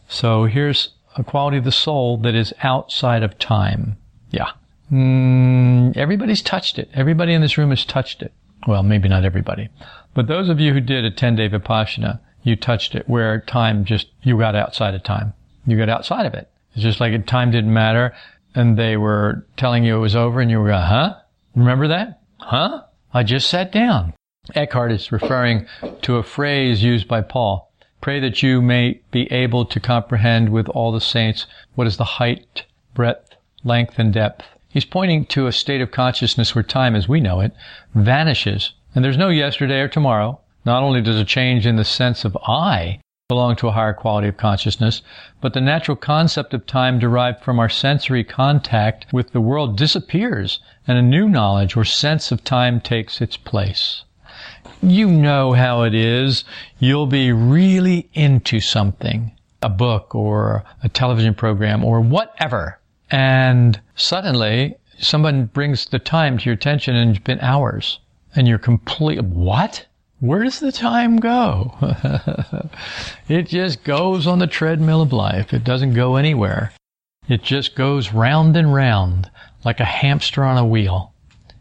So 0.09 0.44
here's 0.44 0.90
a 1.16 1.25
quality 1.25 1.59
of 1.59 1.64
the 1.64 1.72
soul 1.72 2.16
that 2.18 2.35
is 2.35 2.55
outside 2.62 3.22
of 3.22 3.38
time. 3.38 3.96
Yeah. 4.31 4.51
Mm, 4.90 5.96
everybody's 5.96 6.42
touched 6.42 6.79
it. 6.79 6.88
Everybody 6.94 7.35
in 7.35 7.42
this 7.42 7.59
room 7.59 7.70
has 7.70 7.85
touched 7.85 8.22
it. 8.22 8.33
Well, 8.66 8.83
maybe 8.83 9.09
not 9.09 9.25
everybody. 9.25 9.68
But 10.17 10.29
those 10.29 10.49
of 10.49 10.59
you 10.59 10.73
who 10.73 10.81
did 10.81 11.05
a 11.05 11.11
10 11.11 11.37
day 11.37 11.47
Vipassana, 11.47 12.21
you 12.43 12.57
touched 12.57 12.95
it 12.95 13.07
where 13.07 13.43
time 13.43 13.85
just, 13.85 14.09
you 14.23 14.39
got 14.39 14.57
outside 14.57 14.95
of 14.95 15.03
time. 15.03 15.35
You 15.67 15.77
got 15.77 15.91
outside 15.91 16.25
of 16.25 16.33
it. 16.33 16.51
It's 16.73 16.83
just 16.83 17.01
like 17.01 17.27
time 17.27 17.51
didn't 17.51 17.75
matter 17.75 18.15
and 18.55 18.79
they 18.79 18.97
were 18.97 19.47
telling 19.59 19.85
you 19.85 19.95
it 19.95 20.01
was 20.01 20.17
over 20.17 20.41
and 20.41 20.51
you 20.51 20.59
were 20.59 20.69
going, 20.69 20.81
huh? 20.81 21.17
Remember 21.55 21.87
that? 21.89 22.23
Huh? 22.39 22.85
I 23.13 23.25
just 23.25 23.51
sat 23.51 23.71
down. 23.71 24.15
Eckhart 24.55 24.91
is 24.91 25.13
referring 25.13 25.67
to 26.01 26.17
a 26.17 26.23
phrase 26.23 26.83
used 26.83 27.07
by 27.07 27.21
Paul. 27.21 27.71
Pray 28.01 28.19
that 28.21 28.43
you 28.43 28.63
may 28.63 29.03
be 29.11 29.31
able 29.31 29.67
to 29.67 29.79
comprehend 29.79 30.49
with 30.49 30.67
all 30.71 30.93
the 30.93 31.01
saints 31.01 31.47
what 31.75 31.87
is 31.87 31.99
the 31.99 32.05
height, 32.05 32.65
breadth, 32.95 33.37
length, 33.65 33.99
and 33.99 34.15
depth. 34.15 34.47
He's 34.71 34.87
pointing 34.87 35.27
to 35.27 35.47
a 35.47 35.53
state 35.53 35.83
of 35.83 35.91
consciousness 35.91 36.55
where 36.55 36.63
time 36.63 36.97
as 36.97 37.07
we 37.07 37.21
know 37.21 37.41
it 37.41 37.53
vanishes. 37.95 38.73
And 38.97 39.05
there's 39.05 39.19
no 39.19 39.29
yesterday 39.29 39.81
or 39.81 39.89
tomorrow. 39.89 40.41
Not 40.65 40.83
only 40.83 41.03
does 41.03 41.21
a 41.21 41.25
change 41.27 41.67
in 41.67 41.77
the 41.77 41.85
sense 41.85 42.25
of 42.25 42.35
I 42.49 42.99
belong 43.29 43.55
to 43.57 43.69
a 43.69 43.73
higher 43.73 43.93
quality 43.93 44.27
of 44.27 44.39
consciousness, 44.39 45.03
but 45.43 45.53
the 45.53 45.61
natural 45.61 45.99
concept 45.99 46.55
of 46.55 46.65
time 46.65 46.99
derived 46.99 47.43
from 47.43 47.61
our 47.61 47.69
sensory 47.69 48.25
contact 48.25 49.05
with 49.13 49.33
the 49.33 49.41
world 49.43 49.77
disappears 49.77 50.61
and 50.87 50.97
a 50.97 51.03
new 51.03 51.29
knowledge 51.29 51.77
or 51.77 51.85
sense 51.85 52.33
of 52.33 52.43
time 52.43 52.81
takes 52.81 53.21
its 53.21 53.37
place. 53.37 54.05
You 54.83 55.11
know 55.11 55.53
how 55.53 55.83
it 55.83 55.93
is. 55.93 56.45
You'll 56.79 57.07
be 57.07 57.33
really 57.33 58.09
into 58.15 58.61
something, 58.61 59.31
a 59.61 59.69
book 59.69 60.15
or 60.15 60.65
a 60.83 60.89
television 60.89 61.35
program 61.35 61.85
or 61.85 62.01
whatever. 62.01 62.79
And 63.11 63.79
suddenly 63.95 64.77
someone 64.99 65.45
brings 65.45 65.85
the 65.85 65.99
time 65.99 66.39
to 66.39 66.47
your 66.47 66.55
attention 66.55 66.97
and 66.97 67.11
it's 67.11 67.19
been 67.19 67.41
hours 67.41 67.99
and 68.37 68.46
you're 68.46 68.59
complete, 68.59 69.20
what? 69.22 69.87
Where 70.20 70.44
does 70.44 70.61
the 70.61 70.72
time 70.72 71.16
go? 71.16 71.75
it 73.29 73.49
just 73.49 73.83
goes 73.85 74.27
on 74.27 74.38
the 74.38 74.46
treadmill 74.46 75.03
of 75.03 75.12
life. 75.12 75.53
It 75.53 75.64
doesn't 75.64 75.94
go 75.94 76.16
anywhere. 76.16 76.72
It 77.29 77.42
just 77.42 77.75
goes 77.75 78.12
round 78.12 78.57
and 78.57 78.72
round 78.72 79.31
like 79.64 79.81
a 79.81 79.85
hamster 79.85 80.44
on 80.44 80.57
a 80.57 80.64
wheel. 80.64 81.12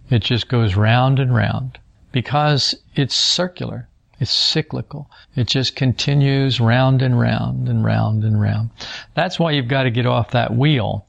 It 0.09 0.19
just 0.19 0.47
goes 0.47 0.75
round 0.75 1.19
and 1.19 1.33
round 1.33 1.79
because 2.11 2.75
it's 2.95 3.15
circular. 3.15 3.88
It's 4.19 4.31
cyclical. 4.31 5.09
It 5.35 5.47
just 5.47 5.75
continues 5.75 6.61
round 6.61 7.01
and 7.01 7.19
round 7.19 7.67
and 7.67 7.83
round 7.83 8.23
and 8.23 8.39
round. 8.39 8.69
That's 9.15 9.39
why 9.39 9.51
you've 9.51 9.67
got 9.67 9.83
to 9.83 9.91
get 9.91 10.05
off 10.05 10.31
that 10.31 10.55
wheel. 10.55 11.05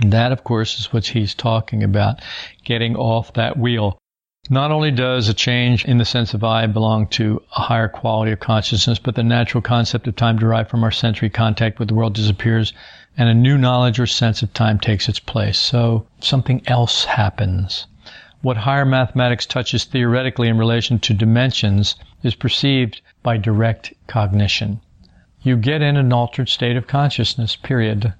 And 0.00 0.12
that, 0.12 0.32
of 0.32 0.42
course, 0.44 0.80
is 0.80 0.92
what 0.92 1.06
he's 1.06 1.34
talking 1.34 1.84
about. 1.84 2.20
Getting 2.64 2.96
off 2.96 3.34
that 3.34 3.56
wheel. 3.58 3.99
Not 4.52 4.72
only 4.72 4.90
does 4.90 5.28
a 5.28 5.32
change 5.32 5.84
in 5.84 5.98
the 5.98 6.04
sense 6.04 6.34
of 6.34 6.42
I 6.42 6.66
belong 6.66 7.06
to 7.10 7.40
a 7.56 7.60
higher 7.60 7.86
quality 7.86 8.32
of 8.32 8.40
consciousness, 8.40 8.98
but 8.98 9.14
the 9.14 9.22
natural 9.22 9.62
concept 9.62 10.08
of 10.08 10.16
time 10.16 10.40
derived 10.40 10.68
from 10.68 10.82
our 10.82 10.90
sensory 10.90 11.30
contact 11.30 11.78
with 11.78 11.86
the 11.86 11.94
world 11.94 12.14
disappears 12.14 12.72
and 13.16 13.28
a 13.28 13.34
new 13.34 13.56
knowledge 13.56 14.00
or 14.00 14.08
sense 14.08 14.42
of 14.42 14.52
time 14.52 14.80
takes 14.80 15.08
its 15.08 15.20
place. 15.20 15.56
So 15.56 16.04
something 16.18 16.62
else 16.66 17.04
happens. 17.04 17.86
What 18.42 18.56
higher 18.56 18.84
mathematics 18.84 19.46
touches 19.46 19.84
theoretically 19.84 20.48
in 20.48 20.58
relation 20.58 20.98
to 20.98 21.14
dimensions 21.14 21.94
is 22.24 22.34
perceived 22.34 23.02
by 23.22 23.36
direct 23.36 23.92
cognition. 24.08 24.80
You 25.42 25.58
get 25.58 25.80
in 25.80 25.96
an 25.96 26.12
altered 26.12 26.48
state 26.48 26.76
of 26.76 26.88
consciousness, 26.88 27.54
period. 27.54 28.14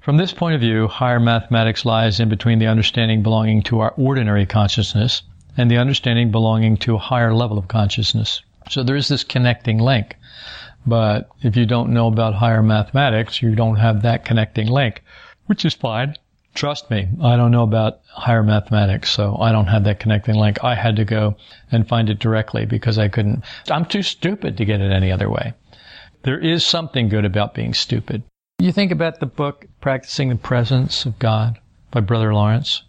From 0.00 0.16
this 0.16 0.32
point 0.32 0.56
of 0.56 0.60
view, 0.60 0.88
higher 0.88 1.20
mathematics 1.20 1.84
lies 1.84 2.18
in 2.18 2.28
between 2.28 2.58
the 2.58 2.66
understanding 2.66 3.22
belonging 3.22 3.62
to 3.62 3.78
our 3.78 3.94
ordinary 3.96 4.46
consciousness 4.46 5.22
and 5.56 5.70
the 5.70 5.78
understanding 5.78 6.30
belonging 6.30 6.76
to 6.78 6.94
a 6.94 6.98
higher 6.98 7.34
level 7.34 7.58
of 7.58 7.68
consciousness. 7.68 8.42
So 8.68 8.82
there 8.82 8.96
is 8.96 9.08
this 9.08 9.24
connecting 9.24 9.78
link. 9.78 10.16
But 10.86 11.30
if 11.42 11.56
you 11.56 11.66
don't 11.66 11.94
know 11.94 12.08
about 12.08 12.34
higher 12.34 12.62
mathematics, 12.62 13.40
you 13.40 13.54
don't 13.54 13.76
have 13.76 14.02
that 14.02 14.24
connecting 14.24 14.68
link, 14.68 15.02
which 15.46 15.64
is 15.64 15.74
fine. 15.74 16.16
Trust 16.54 16.90
me, 16.90 17.08
I 17.22 17.36
don't 17.36 17.50
know 17.50 17.64
about 17.64 18.00
higher 18.06 18.42
mathematics, 18.42 19.10
so 19.10 19.36
I 19.40 19.50
don't 19.50 19.66
have 19.66 19.84
that 19.84 19.98
connecting 19.98 20.36
link. 20.36 20.62
I 20.62 20.74
had 20.74 20.96
to 20.96 21.04
go 21.04 21.36
and 21.72 21.88
find 21.88 22.08
it 22.08 22.20
directly 22.20 22.64
because 22.64 22.96
I 22.96 23.08
couldn't. 23.08 23.42
I'm 23.70 23.86
too 23.86 24.02
stupid 24.02 24.56
to 24.56 24.64
get 24.64 24.80
it 24.80 24.92
any 24.92 25.10
other 25.10 25.28
way. 25.28 25.54
There 26.22 26.38
is 26.38 26.64
something 26.64 27.08
good 27.08 27.24
about 27.24 27.54
being 27.54 27.74
stupid. 27.74 28.22
You 28.58 28.70
think 28.70 28.92
about 28.92 29.18
the 29.20 29.26
book 29.26 29.66
Practicing 29.80 30.28
the 30.28 30.36
Presence 30.36 31.04
of 31.04 31.18
God 31.18 31.58
by 31.90 32.00
Brother 32.00 32.32
Lawrence. 32.32 32.82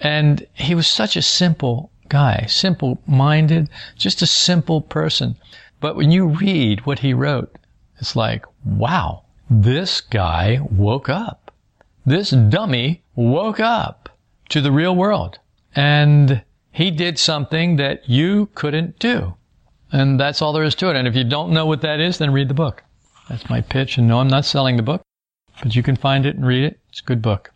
And 0.00 0.46
he 0.54 0.74
was 0.74 0.86
such 0.86 1.16
a 1.16 1.22
simple 1.22 1.90
guy, 2.08 2.46
simple 2.48 3.00
minded, 3.06 3.68
just 3.96 4.22
a 4.22 4.26
simple 4.26 4.80
person. 4.80 5.36
But 5.80 5.96
when 5.96 6.10
you 6.10 6.26
read 6.26 6.86
what 6.86 6.98
he 7.00 7.14
wrote, 7.14 7.56
it's 7.98 8.16
like, 8.16 8.44
wow, 8.64 9.24
this 9.48 10.00
guy 10.00 10.60
woke 10.70 11.08
up. 11.08 11.52
This 12.06 12.30
dummy 12.30 13.02
woke 13.14 13.60
up 13.60 14.08
to 14.48 14.60
the 14.60 14.72
real 14.72 14.96
world. 14.96 15.38
And 15.74 16.42
he 16.72 16.90
did 16.90 17.18
something 17.18 17.76
that 17.76 18.08
you 18.08 18.46
couldn't 18.54 18.98
do. 18.98 19.34
And 19.92 20.18
that's 20.18 20.40
all 20.40 20.52
there 20.52 20.64
is 20.64 20.74
to 20.76 20.90
it. 20.90 20.96
And 20.96 21.08
if 21.08 21.16
you 21.16 21.24
don't 21.24 21.52
know 21.52 21.66
what 21.66 21.82
that 21.82 22.00
is, 22.00 22.18
then 22.18 22.32
read 22.32 22.48
the 22.48 22.54
book. 22.54 22.82
That's 23.28 23.50
my 23.50 23.60
pitch. 23.60 23.98
And 23.98 24.08
no, 24.08 24.20
I'm 24.20 24.28
not 24.28 24.44
selling 24.44 24.76
the 24.76 24.82
book, 24.82 25.02
but 25.62 25.74
you 25.74 25.82
can 25.82 25.96
find 25.96 26.26
it 26.26 26.36
and 26.36 26.46
read 26.46 26.64
it. 26.64 26.80
It's 26.88 27.00
a 27.00 27.04
good 27.04 27.22
book. 27.22 27.52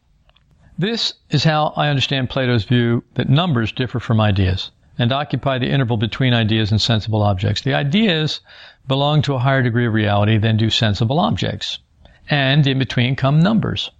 This 0.78 1.14
is 1.30 1.44
how 1.44 1.72
I 1.76 1.88
understand 1.88 2.30
Plato's 2.30 2.64
view 2.64 3.04
that 3.14 3.28
numbers 3.28 3.70
differ 3.70 4.00
from 4.00 4.20
ideas 4.20 4.72
and 4.98 5.12
occupy 5.12 5.58
the 5.58 5.70
interval 5.70 5.96
between 5.96 6.34
ideas 6.34 6.72
and 6.72 6.80
sensible 6.80 7.22
objects. 7.22 7.62
The 7.62 7.74
ideas 7.74 8.40
belong 8.88 9.22
to 9.22 9.34
a 9.34 9.38
higher 9.38 9.62
degree 9.62 9.86
of 9.86 9.94
reality 9.94 10.36
than 10.36 10.56
do 10.56 10.70
sensible 10.70 11.20
objects. 11.20 11.78
And 12.28 12.66
in 12.66 12.78
between 12.78 13.14
come 13.14 13.38
numbers. 13.38 13.90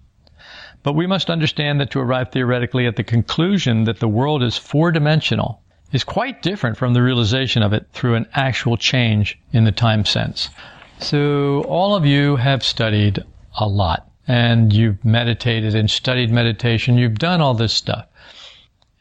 But 0.83 0.95
we 0.95 1.07
must 1.07 1.29
understand 1.29 1.79
that 1.79 1.91
to 1.91 1.99
arrive 1.99 2.31
theoretically 2.31 2.87
at 2.87 2.97
the 2.97 3.03
conclusion 3.03 3.85
that 3.85 3.99
the 3.99 4.09
world 4.09 4.43
is 4.43 4.57
four 4.57 4.91
dimensional 4.91 5.61
is 5.93 6.03
quite 6.03 6.41
different 6.41 6.75
from 6.75 6.93
the 6.93 7.01
realization 7.01 7.63
of 7.63 7.71
it 7.71 7.87
through 7.93 8.15
an 8.15 8.27
actual 8.33 8.75
change 8.75 9.39
in 9.53 9.63
the 9.63 9.71
time 9.71 10.03
sense. 10.03 10.49
So 10.99 11.63
all 11.63 11.95
of 11.95 12.05
you 12.05 12.35
have 12.35 12.63
studied 12.63 13.23
a 13.57 13.67
lot 13.67 14.09
and 14.27 14.73
you've 14.73 15.03
meditated 15.03 15.75
and 15.75 15.89
studied 15.89 16.31
meditation. 16.31 16.97
You've 16.97 17.19
done 17.19 17.41
all 17.41 17.53
this 17.53 17.73
stuff. 17.73 18.07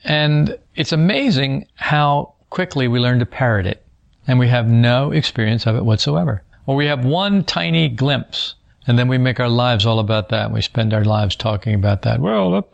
And 0.05 0.59
it's 0.75 0.93
amazing 0.93 1.67
how 1.77 2.35
quickly 2.51 2.89
we 2.89 3.01
learn 3.01 3.19
to 3.21 3.27
parrot 3.27 3.67
it 3.67 3.85
and 4.27 4.39
we 4.39 4.49
have 4.49 4.69
no 4.69 5.13
experience 5.13 5.67
of 5.67 5.77
it 5.77 5.85
whatsoever. 5.85 6.43
Or 6.67 6.77
we 6.77 6.87
have 6.87 7.05
one 7.05 7.45
tiny 7.45 7.89
glimpse 7.89 8.55
and 8.87 8.99
then 8.99 9.09
we 9.09 9.19
make 9.19 9.41
our 9.41 9.49
lives 9.49 9.87
all 9.87 9.99
about 9.99 10.29
that. 10.29 10.47
And 10.47 10.55
we 10.55 10.61
spend 10.61 10.93
our 10.93 11.05
lives 11.05 11.37
talking 11.37 11.75
about 11.75 12.03
that. 12.03 12.21
Well, 12.21 12.67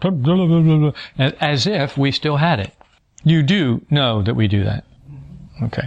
as 1.40 1.66
if 1.66 1.96
we 1.96 2.10
still 2.10 2.36
had 2.36 2.60
it. 2.60 2.72
You 3.22 3.42
do 3.42 3.84
know 3.90 4.22
that 4.22 4.34
we 4.34 4.48
do 4.48 4.64
that. 4.64 4.84
Okay. 5.62 5.86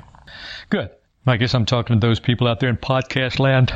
Good. 0.70 0.90
I 1.26 1.38
guess 1.38 1.54
I'm 1.56 1.66
talking 1.66 2.00
to 2.00 2.08
those 2.08 2.20
people 2.20 2.48
out 2.48 2.60
there 2.60 2.70
in 2.70 2.78
podcast 2.78 3.40
land 3.40 3.74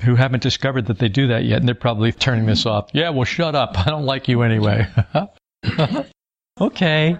who 0.00 0.14
haven't 0.14 0.42
discovered 0.42 0.86
that 0.86 0.98
they 0.98 1.08
do 1.08 1.28
that 1.28 1.44
yet, 1.44 1.58
and 1.58 1.68
they're 1.68 1.74
probably 1.74 2.12
turning 2.12 2.46
this 2.46 2.66
off. 2.66 2.90
Yeah, 2.92 3.10
well, 3.10 3.24
shut 3.24 3.54
up. 3.54 3.78
I 3.86 3.90
don't 3.90 4.06
like 4.06 4.28
you 4.28 4.42
anyway. 4.42 4.86
okay, 6.60 7.16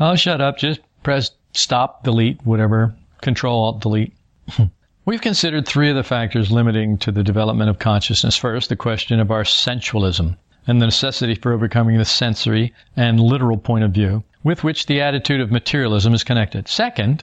I'll 0.00 0.16
shut 0.16 0.40
up. 0.40 0.58
Just 0.58 0.80
press 1.02 1.30
stop, 1.52 2.04
delete, 2.04 2.44
whatever. 2.44 2.94
Control, 3.22 3.64
Alt, 3.64 3.80
delete. 3.80 4.12
We've 5.04 5.20
considered 5.20 5.66
three 5.66 5.88
of 5.88 5.96
the 5.96 6.02
factors 6.02 6.50
limiting 6.50 6.98
to 6.98 7.12
the 7.12 7.22
development 7.22 7.70
of 7.70 7.78
consciousness. 7.78 8.36
First, 8.36 8.68
the 8.68 8.76
question 8.76 9.20
of 9.20 9.30
our 9.30 9.44
sensualism 9.44 10.36
and 10.66 10.82
the 10.82 10.86
necessity 10.86 11.36
for 11.36 11.52
overcoming 11.52 11.96
the 11.96 12.04
sensory 12.04 12.74
and 12.96 13.20
literal 13.20 13.56
point 13.56 13.84
of 13.84 13.92
view 13.92 14.24
with 14.42 14.64
which 14.64 14.86
the 14.86 15.00
attitude 15.00 15.40
of 15.40 15.52
materialism 15.52 16.12
is 16.12 16.24
connected. 16.24 16.68
Second, 16.68 17.22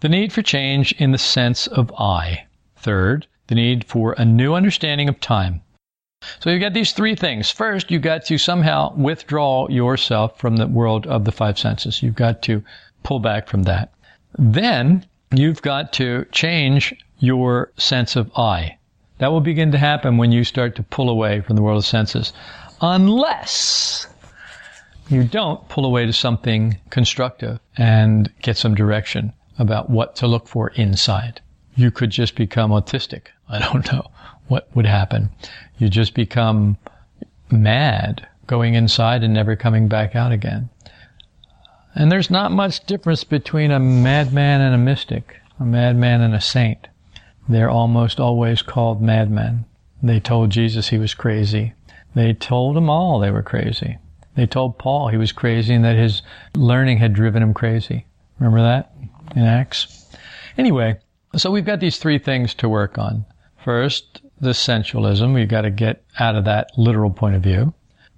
the 0.00 0.08
need 0.08 0.32
for 0.32 0.42
change 0.42 0.92
in 0.92 1.10
the 1.10 1.18
sense 1.18 1.66
of 1.66 1.92
I. 1.98 2.46
Third, 2.76 3.26
the 3.48 3.54
need 3.54 3.84
for 3.84 4.12
a 4.12 4.24
new 4.24 4.54
understanding 4.54 5.08
of 5.08 5.20
time. 5.20 5.60
So 6.40 6.50
you've 6.50 6.60
got 6.60 6.74
these 6.74 6.92
three 6.92 7.14
things. 7.14 7.50
First, 7.50 7.90
you've 7.90 8.02
got 8.02 8.24
to 8.26 8.38
somehow 8.38 8.94
withdraw 8.94 9.68
yourself 9.68 10.38
from 10.38 10.56
the 10.56 10.66
world 10.66 11.06
of 11.06 11.24
the 11.24 11.32
five 11.32 11.58
senses. 11.58 12.02
You've 12.02 12.14
got 12.14 12.42
to 12.42 12.62
pull 13.02 13.20
back 13.20 13.48
from 13.48 13.64
that. 13.64 13.92
Then 14.38 15.06
you've 15.32 15.62
got 15.62 15.92
to 15.94 16.26
change 16.30 16.94
your 17.18 17.72
sense 17.76 18.16
of 18.16 18.30
I. 18.36 18.76
That 19.18 19.32
will 19.32 19.40
begin 19.40 19.72
to 19.72 19.78
happen 19.78 20.16
when 20.16 20.32
you 20.32 20.44
start 20.44 20.76
to 20.76 20.82
pull 20.82 21.08
away 21.08 21.40
from 21.40 21.56
the 21.56 21.62
world 21.62 21.78
of 21.78 21.86
senses. 21.86 22.32
Unless 22.80 24.06
you 25.08 25.24
don't 25.24 25.66
pull 25.68 25.84
away 25.84 26.06
to 26.06 26.12
something 26.12 26.78
constructive 26.90 27.58
and 27.76 28.30
get 28.42 28.56
some 28.56 28.74
direction 28.74 29.32
about 29.58 29.90
what 29.90 30.16
to 30.16 30.26
look 30.26 30.46
for 30.46 30.68
inside 30.70 31.40
you 31.78 31.92
could 31.92 32.10
just 32.10 32.34
become 32.34 32.72
autistic. 32.72 33.28
I 33.50 33.58
don't 33.58 33.90
know 33.92 34.10
what 34.48 34.68
would 34.74 34.86
happen. 34.86 35.30
You 35.78 35.88
just 35.88 36.14
become 36.14 36.76
mad 37.50 38.26
going 38.46 38.74
inside 38.74 39.22
and 39.22 39.32
never 39.32 39.56
coming 39.56 39.88
back 39.88 40.14
out 40.16 40.32
again. 40.32 40.68
And 41.94 42.12
there's 42.12 42.30
not 42.30 42.52
much 42.52 42.86
difference 42.86 43.24
between 43.24 43.70
a 43.70 43.80
madman 43.80 44.60
and 44.60 44.74
a 44.74 44.78
mystic, 44.78 45.36
a 45.58 45.64
madman 45.64 46.20
and 46.20 46.34
a 46.34 46.40
saint. 46.40 46.88
They're 47.48 47.70
almost 47.70 48.20
always 48.20 48.62
called 48.62 49.02
madmen. 49.02 49.64
They 50.02 50.20
told 50.20 50.50
Jesus 50.50 50.88
he 50.88 50.98
was 50.98 51.14
crazy. 51.14 51.72
They 52.14 52.34
told 52.34 52.76
them 52.76 52.90
all 52.90 53.18
they 53.18 53.30
were 53.30 53.42
crazy. 53.42 53.98
They 54.36 54.46
told 54.46 54.78
Paul 54.78 55.08
he 55.08 55.16
was 55.16 55.32
crazy 55.32 55.74
and 55.74 55.84
that 55.84 55.96
his 55.96 56.22
learning 56.54 56.98
had 56.98 57.12
driven 57.12 57.42
him 57.42 57.54
crazy. 57.54 58.06
Remember 58.38 58.62
that 58.62 58.92
in 59.34 59.42
Acts? 59.42 60.06
Anyway, 60.56 60.98
so 61.36 61.50
we've 61.50 61.64
got 61.64 61.80
these 61.80 61.98
three 61.98 62.18
things 62.18 62.54
to 62.54 62.68
work 62.68 62.98
on. 62.98 63.24
First, 63.64 64.22
the 64.40 64.54
sensualism. 64.54 65.34
We've 65.34 65.48
got 65.48 65.62
to 65.62 65.70
get 65.70 66.04
out 66.18 66.36
of 66.36 66.44
that 66.44 66.70
literal 66.76 67.10
point 67.10 67.34
of 67.34 67.42
view. 67.42 67.74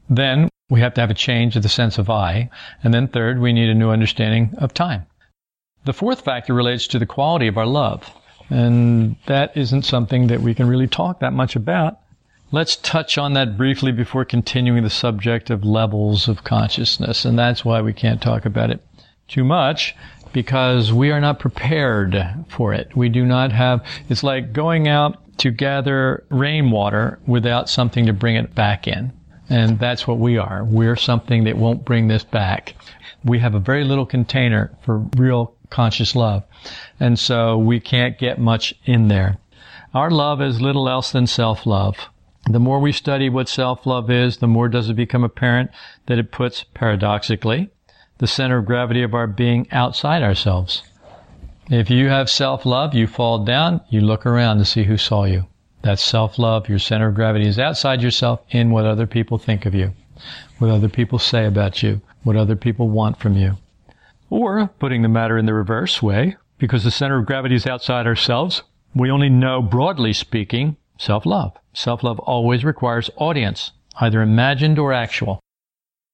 Then 0.09 0.49
we 0.69 0.81
have 0.81 0.95
to 0.95 1.01
have 1.01 1.11
a 1.11 1.15
change 1.15 1.57
of 1.57 1.63
the 1.63 1.69
sense 1.69 1.99
of 1.99 2.11
I. 2.11 2.51
And 2.83 2.93
then 2.93 3.09
third, 3.09 3.41
we 3.41 3.53
need 3.53 3.69
a 3.69 3.75
new 3.75 3.91
understanding 3.91 4.55
of 4.59 4.75
time. 4.75 5.07
The 5.85 5.93
fourth 5.93 6.23
factor 6.23 6.53
relates 6.53 6.87
to 6.89 6.99
the 6.99 7.07
quality 7.07 7.47
of 7.47 7.57
our 7.57 7.67
love. 7.67 8.13
And 8.51 9.17
that 9.27 9.57
isn't 9.57 9.83
something 9.83 10.27
that 10.27 10.41
we 10.41 10.55
can 10.55 10.69
really 10.69 10.89
talk 10.89 11.21
that 11.21 11.33
much 11.33 11.57
about. 11.57 11.99
Let's 12.53 12.77
touch 12.77 13.17
on 13.17 13.35
that 13.35 13.57
briefly 13.57 13.93
before 13.93 14.25
continuing 14.25 14.83
the 14.83 14.91
subject 14.91 15.51
of 15.51 15.65
levels 15.65 16.29
of 16.29 16.45
consciousness. 16.45 17.25
And 17.25 17.39
that's 17.39 17.65
why 17.65 17.81
we 17.81 17.93
can't 17.93 18.21
talk 18.21 18.45
about 18.45 18.71
it 18.71 18.85
too 19.29 19.45
much 19.45 19.95
because 20.33 20.93
we 20.93 21.11
are 21.11 21.21
not 21.21 21.39
prepared 21.39 22.17
for 22.49 22.75
it. 22.75 22.97
We 22.97 23.09
do 23.09 23.25
not 23.25 23.53
have, 23.53 23.85
it's 24.09 24.23
like 24.23 24.53
going 24.53 24.89
out 24.89 25.17
to 25.41 25.51
gather 25.51 26.25
rainwater 26.29 27.19
without 27.27 27.69
something 27.69 28.05
to 28.07 28.13
bring 28.13 28.37
it 28.37 28.55
back 28.55 28.87
in. 28.87 29.11
And 29.49 29.79
that's 29.79 30.07
what 30.07 30.19
we 30.19 30.37
are. 30.37 30.65
We're 30.65 30.97
something 30.97 31.45
that 31.45 31.57
won't 31.57 31.85
bring 31.85 32.09
this 32.09 32.25
back. 32.25 32.75
We 33.25 33.39
have 33.39 33.55
a 33.55 33.59
very 33.59 33.85
little 33.85 34.07
container 34.07 34.71
for 34.85 34.99
real 35.17 35.55
conscious 35.71 36.15
love. 36.15 36.45
And 37.01 37.19
so 37.19 37.57
we 37.57 37.81
can't 37.81 38.19
get 38.19 38.39
much 38.39 38.75
in 38.85 39.09
there. 39.09 39.39
Our 39.95 40.11
love 40.11 40.43
is 40.43 40.61
little 40.61 40.89
else 40.89 41.11
than 41.11 41.27
self-love. 41.27 41.97
The 42.51 42.61
more 42.61 42.79
we 42.79 42.93
study 42.93 43.29
what 43.29 43.49
self-love 43.49 44.11
is, 44.11 44.37
the 44.37 44.47
more 44.47 44.69
does 44.69 44.91
it 44.91 44.95
become 44.95 45.25
apparent 45.25 45.71
that 46.07 46.19
it 46.19 46.33
puts, 46.33 46.65
paradoxically, 46.75 47.71
the 48.19 48.27
center 48.27 48.59
of 48.59 48.67
gravity 48.67 49.03
of 49.03 49.15
our 49.15 49.27
being 49.27 49.67
outside 49.73 50.23
ourselves. 50.23 50.83
If 51.71 51.89
you 51.89 52.09
have 52.09 52.29
self-love, 52.29 52.95
you 52.95 53.07
fall 53.07 53.45
down, 53.45 53.81
you 53.89 54.01
look 54.01 54.27
around 54.27 54.59
to 54.59 54.65
see 54.65 54.83
who 54.83 54.97
saw 54.97 55.23
you. 55.23 55.47
That's 55.83 56.03
self-love. 56.03 56.69
Your 56.69 56.81
center 56.81 57.07
of 57.09 57.15
gravity 57.15 57.47
is 57.47 57.61
outside 57.61 58.03
yourself 58.03 58.41
in 58.51 58.73
what 58.73 58.87
other 58.87 59.07
people 59.07 59.39
think 59.39 59.67
of 59.67 59.75
you, 59.75 59.95
what 60.59 60.69
other 60.69 60.89
people 60.89 61.21
say 61.21 61.47
about 61.47 61.81
you, 61.81 62.01
what 62.25 62.35
other 62.35 62.57
people 62.57 62.89
want 62.89 63.21
from 63.21 63.37
you. 63.37 63.57
Or, 64.31 64.67
putting 64.81 65.03
the 65.03 65.09
matter 65.09 65.39
in 65.39 65.47
the 65.47 65.55
reverse 65.55 66.03
way, 66.03 66.37
because 66.59 66.83
the 66.83 66.91
center 66.91 67.21
of 67.21 67.27
gravity 67.27 67.55
is 67.55 67.69
outside 67.69 68.05
ourselves, 68.05 68.65
we 68.93 69.09
only 69.09 69.29
know, 69.29 69.63
broadly 69.63 70.13
speaking, 70.13 70.77
self-love. 70.99 71.57
Self-love 71.73 72.19
always 72.19 72.65
requires 72.65 73.11
audience, 73.15 73.71
either 74.01 74.23
imagined 74.23 74.77
or 74.77 74.93
actual. 74.93 75.39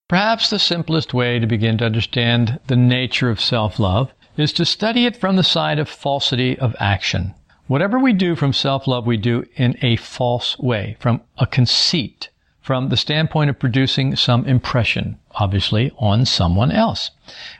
Perhaps 0.07 0.51
the 0.51 0.59
simplest 0.59 1.15
way 1.15 1.39
to 1.39 1.47
begin 1.47 1.79
to 1.79 1.85
understand 1.85 2.59
the 2.67 2.75
nature 2.75 3.31
of 3.31 3.41
self-love 3.41 4.13
is 4.37 4.53
to 4.53 4.65
study 4.65 5.05
it 5.05 5.17
from 5.17 5.35
the 5.35 5.43
side 5.43 5.79
of 5.79 5.89
falsity 5.89 6.57
of 6.59 6.75
action. 6.79 7.33
Whatever 7.67 7.99
we 7.99 8.13
do 8.13 8.35
from 8.35 8.53
self-love, 8.53 9.05
we 9.05 9.17
do 9.17 9.45
in 9.55 9.75
a 9.81 9.97
false 9.97 10.57
way, 10.59 10.95
from 10.99 11.21
a 11.37 11.45
conceit, 11.45 12.29
from 12.61 12.89
the 12.89 12.97
standpoint 12.97 13.49
of 13.49 13.59
producing 13.59 14.15
some 14.15 14.45
impression, 14.45 15.17
obviously, 15.35 15.91
on 15.97 16.25
someone 16.25 16.71
else. 16.71 17.11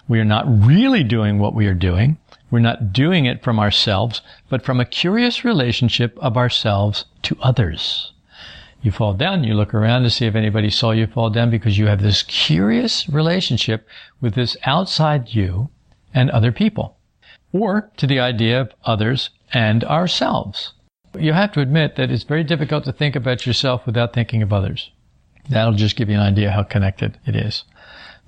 We 0.08 0.20
are 0.20 0.26
not 0.26 0.46
really 0.48 1.04
doing 1.04 1.40
what 1.40 1.54
we 1.54 1.68
are 1.68 1.74
doing. 1.74 2.18
We're 2.50 2.60
not 2.60 2.94
doing 2.94 3.26
it 3.26 3.44
from 3.44 3.60
ourselves, 3.60 4.22
but 4.48 4.64
from 4.64 4.80
a 4.80 4.86
curious 4.86 5.44
relationship 5.44 6.18
of 6.20 6.38
ourselves 6.38 7.06
to 7.24 7.38
others. 7.42 8.14
You 8.82 8.92
fall 8.92 9.14
down, 9.14 9.44
you 9.44 9.56
look 9.56 9.74
around 9.74 10.04
to 10.04 10.10
see 10.10 10.28
if 10.28 10.36
anybody 10.36 10.70
saw 10.70 10.92
you 10.92 11.08
fall 11.08 11.30
down 11.30 11.50
because 11.50 11.78
you 11.78 11.88
have 11.88 12.02
this 12.02 12.24
curious 12.24 13.10
relationship 13.10 13.88
with 14.22 14.36
this 14.36 14.56
outside 14.64 15.34
you 15.34 15.70
and 16.14 16.30
other 16.30 16.52
people. 16.52 16.98
Or 17.52 17.90
to 17.98 18.08
the 18.08 18.20
idea 18.20 18.62
of 18.62 18.72
others 18.84 19.30
and 19.54 19.84
ourselves. 19.84 20.74
You 21.18 21.34
have 21.34 21.52
to 21.54 21.62
admit 21.62 21.96
that 21.96 22.12
it's 22.12 22.24
very 22.24 22.44
difficult 22.44 22.84
to 22.84 22.92
think 22.92 23.16
about 23.16 23.46
yourself 23.46 23.86
without 23.86 24.14
thinking 24.14 24.42
of 24.42 24.54
others. 24.54 24.92
That'll 25.50 25.74
just 25.74 25.96
give 25.96 26.10
you 26.10 26.16
an 26.16 26.22
idea 26.22 26.52
how 26.52 26.64
connected 26.64 27.18
it 27.26 27.36
is. 27.36 27.64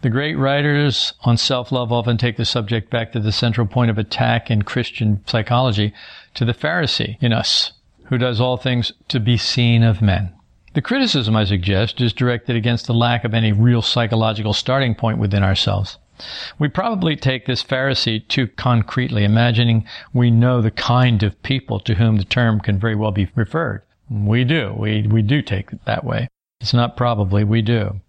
The 0.02 0.10
great 0.10 0.36
writers 0.36 1.14
on 1.26 1.36
self-love 1.36 1.92
often 1.92 2.18
take 2.18 2.38
the 2.38 2.46
subject 2.46 2.90
back 2.90 3.12
to 3.12 3.20
the 3.20 3.34
central 3.34 3.68
point 3.68 3.92
of 3.92 3.98
attack 3.98 4.50
in 4.50 4.62
Christian 4.62 5.22
psychology, 5.28 5.94
to 6.36 6.46
the 6.46 6.54
Pharisee 6.54 7.18
in 7.22 7.34
us, 7.34 7.74
who 8.06 8.18
does 8.18 8.40
all 8.40 8.56
things 8.56 8.94
to 9.10 9.20
be 9.20 9.36
seen 9.36 9.84
of 9.84 10.02
men. 10.02 10.32
The 10.74 10.82
criticism, 10.82 11.36
I 11.36 11.44
suggest, 11.44 12.00
is 12.00 12.14
directed 12.14 12.56
against 12.56 12.88
the 12.88 12.94
lack 12.94 13.26
of 13.26 13.34
any 13.34 13.52
real 13.52 13.82
psychological 13.82 14.54
starting 14.54 14.96
point 14.96 15.18
within 15.18 15.44
ourselves. 15.44 15.98
We 16.58 16.68
probably 16.68 17.16
take 17.16 17.46
this 17.46 17.64
Pharisee 17.64 18.28
too 18.28 18.48
concretely, 18.48 19.24
imagining 19.24 19.86
we 20.14 20.32
know 20.32 20.62
the 20.62 20.72
kind 20.72 21.24
of 21.24 21.42
people 21.44 21.80
to 21.82 21.96
whom 21.96 22.18
the 22.18 22.24
term 22.24 22.60
can 22.60 22.80
very 22.80 22.96
well 22.96 23.12
be 23.12 23.30
referred. 23.36 23.84
We 24.10 24.44
do. 24.44 24.76
We, 24.78 25.04
we 25.04 25.22
do 25.22 25.42
take 25.42 25.72
it 25.72 25.86
that 25.86 26.04
way. 26.04 26.30
It's 26.62 26.74
not 26.74 26.98
probably, 26.98 27.44
we 27.44 27.62
do. 27.62 28.02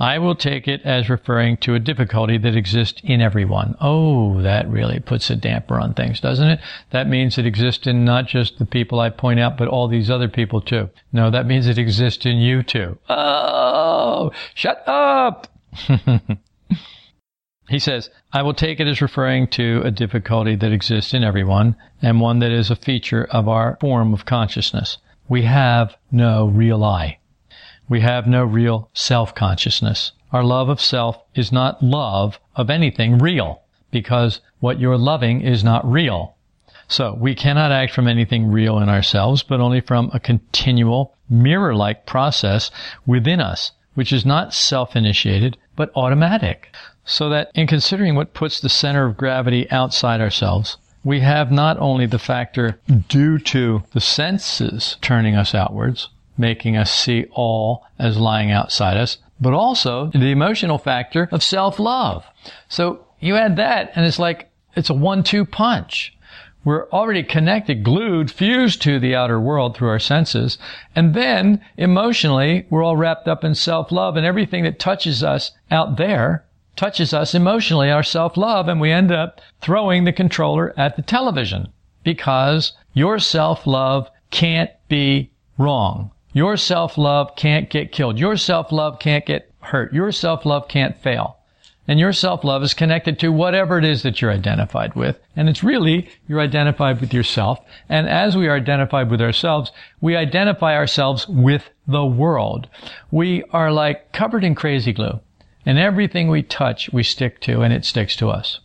I 0.00 0.18
will 0.18 0.34
take 0.34 0.66
it 0.66 0.80
as 0.82 1.10
referring 1.10 1.58
to 1.58 1.74
a 1.74 1.78
difficulty 1.78 2.38
that 2.38 2.56
exists 2.56 3.02
in 3.04 3.20
everyone. 3.20 3.76
Oh, 3.82 4.40
that 4.40 4.66
really 4.66 4.98
puts 4.98 5.28
a 5.28 5.36
damper 5.36 5.78
on 5.78 5.92
things, 5.92 6.20
doesn't 6.20 6.48
it? 6.48 6.60
That 6.90 7.06
means 7.06 7.36
it 7.36 7.44
exists 7.44 7.86
in 7.86 8.04
not 8.06 8.26
just 8.26 8.58
the 8.58 8.64
people 8.64 8.98
I 8.98 9.10
point 9.10 9.40
out, 9.40 9.58
but 9.58 9.68
all 9.68 9.88
these 9.88 10.10
other 10.10 10.28
people 10.28 10.62
too. 10.62 10.88
No, 11.12 11.30
that 11.30 11.46
means 11.46 11.66
it 11.66 11.76
exists 11.76 12.24
in 12.24 12.38
you 12.38 12.62
too. 12.62 12.98
Oh, 13.10 14.32
shut 14.54 14.82
up! 14.86 15.48
he 17.70 17.78
says, 17.78 18.10
I 18.32 18.42
will 18.42 18.54
take 18.54 18.80
it 18.80 18.88
as 18.88 19.00
referring 19.00 19.46
to 19.48 19.80
a 19.84 19.90
difficulty 19.92 20.56
that 20.56 20.72
exists 20.72 21.14
in 21.14 21.22
everyone 21.22 21.76
and 22.02 22.20
one 22.20 22.40
that 22.40 22.50
is 22.50 22.70
a 22.70 22.76
feature 22.76 23.24
of 23.30 23.48
our 23.48 23.78
form 23.80 24.12
of 24.12 24.24
consciousness. 24.24 24.98
We 25.28 25.42
have 25.42 25.96
no 26.10 26.46
real 26.46 26.82
I. 26.82 27.18
We 27.88 28.00
have 28.00 28.26
no 28.26 28.44
real 28.44 28.90
self-consciousness. 28.92 30.12
Our 30.32 30.42
love 30.42 30.68
of 30.68 30.80
self 30.80 31.22
is 31.34 31.52
not 31.52 31.82
love 31.82 32.40
of 32.56 32.70
anything 32.70 33.18
real 33.18 33.62
because 33.90 34.40
what 34.58 34.80
you're 34.80 34.98
loving 34.98 35.40
is 35.40 35.62
not 35.62 35.88
real. 35.88 36.34
So 36.88 37.16
we 37.20 37.36
cannot 37.36 37.70
act 37.70 37.92
from 37.92 38.08
anything 38.08 38.50
real 38.50 38.78
in 38.78 38.88
ourselves, 38.88 39.44
but 39.44 39.60
only 39.60 39.80
from 39.80 40.10
a 40.12 40.18
continual 40.18 41.14
mirror-like 41.28 42.04
process 42.04 42.72
within 43.06 43.40
us, 43.40 43.70
which 43.94 44.12
is 44.12 44.26
not 44.26 44.52
self-initiated, 44.52 45.56
but 45.76 45.92
automatic. 45.94 46.74
So 47.10 47.28
that 47.30 47.50
in 47.56 47.66
considering 47.66 48.14
what 48.14 48.34
puts 48.34 48.60
the 48.60 48.68
center 48.68 49.04
of 49.04 49.16
gravity 49.16 49.68
outside 49.68 50.20
ourselves, 50.20 50.76
we 51.02 51.18
have 51.20 51.50
not 51.50 51.76
only 51.78 52.06
the 52.06 52.20
factor 52.20 52.78
due 53.08 53.38
to 53.38 53.82
the 53.92 54.00
senses 54.00 54.96
turning 55.00 55.34
us 55.34 55.52
outwards, 55.52 56.08
making 56.38 56.76
us 56.76 56.88
see 56.88 57.26
all 57.32 57.84
as 57.98 58.16
lying 58.16 58.52
outside 58.52 58.96
us, 58.96 59.18
but 59.40 59.52
also 59.52 60.12
the 60.12 60.30
emotional 60.30 60.78
factor 60.78 61.28
of 61.32 61.42
self-love. 61.42 62.24
So 62.68 63.04
you 63.18 63.34
add 63.34 63.56
that 63.56 63.90
and 63.96 64.06
it's 64.06 64.20
like, 64.20 64.48
it's 64.76 64.90
a 64.90 64.94
one-two 64.94 65.46
punch. 65.46 66.16
We're 66.62 66.88
already 66.90 67.24
connected, 67.24 67.82
glued, 67.82 68.30
fused 68.30 68.82
to 68.82 69.00
the 69.00 69.16
outer 69.16 69.40
world 69.40 69.76
through 69.76 69.88
our 69.88 69.98
senses. 69.98 70.58
And 70.94 71.14
then 71.14 71.60
emotionally, 71.76 72.66
we're 72.70 72.84
all 72.84 72.96
wrapped 72.96 73.26
up 73.26 73.42
in 73.42 73.56
self-love 73.56 74.16
and 74.16 74.24
everything 74.24 74.62
that 74.62 74.78
touches 74.78 75.24
us 75.24 75.50
out 75.72 75.96
there 75.96 76.44
touches 76.76 77.12
us 77.12 77.34
emotionally, 77.34 77.90
our 77.90 78.02
self-love, 78.02 78.68
and 78.68 78.80
we 78.80 78.90
end 78.90 79.12
up 79.12 79.40
throwing 79.60 80.04
the 80.04 80.12
controller 80.12 80.72
at 80.78 80.96
the 80.96 81.02
television 81.02 81.72
because 82.04 82.72
your 82.94 83.18
self-love 83.18 84.08
can't 84.30 84.70
be 84.88 85.30
wrong. 85.58 86.10
Your 86.32 86.56
self-love 86.56 87.36
can't 87.36 87.68
get 87.68 87.92
killed. 87.92 88.18
Your 88.18 88.36
self-love 88.36 88.98
can't 88.98 89.26
get 89.26 89.52
hurt. 89.60 89.92
Your 89.92 90.12
self-love 90.12 90.68
can't 90.68 90.96
fail. 90.96 91.36
And 91.88 91.98
your 91.98 92.12
self-love 92.12 92.62
is 92.62 92.72
connected 92.72 93.18
to 93.18 93.32
whatever 93.32 93.76
it 93.76 93.84
is 93.84 94.04
that 94.04 94.22
you're 94.22 94.30
identified 94.30 94.94
with. 94.94 95.18
And 95.34 95.48
it's 95.48 95.64
really, 95.64 96.08
you're 96.28 96.40
identified 96.40 97.00
with 97.00 97.12
yourself. 97.12 97.58
And 97.88 98.08
as 98.08 98.36
we 98.36 98.46
are 98.46 98.54
identified 98.54 99.10
with 99.10 99.20
ourselves, 99.20 99.72
we 100.00 100.14
identify 100.14 100.76
ourselves 100.76 101.26
with 101.26 101.68
the 101.88 102.06
world. 102.06 102.68
We 103.10 103.42
are 103.50 103.72
like 103.72 104.12
covered 104.12 104.44
in 104.44 104.54
crazy 104.54 104.92
glue. 104.92 105.18
And 105.66 105.78
everything 105.78 106.28
we 106.28 106.42
touch, 106.42 106.92
we 106.92 107.02
stick 107.02 107.40
to, 107.42 107.62
and 107.62 107.72
it 107.72 107.84
sticks 107.84 108.16
to 108.16 108.28
us. 108.28 108.60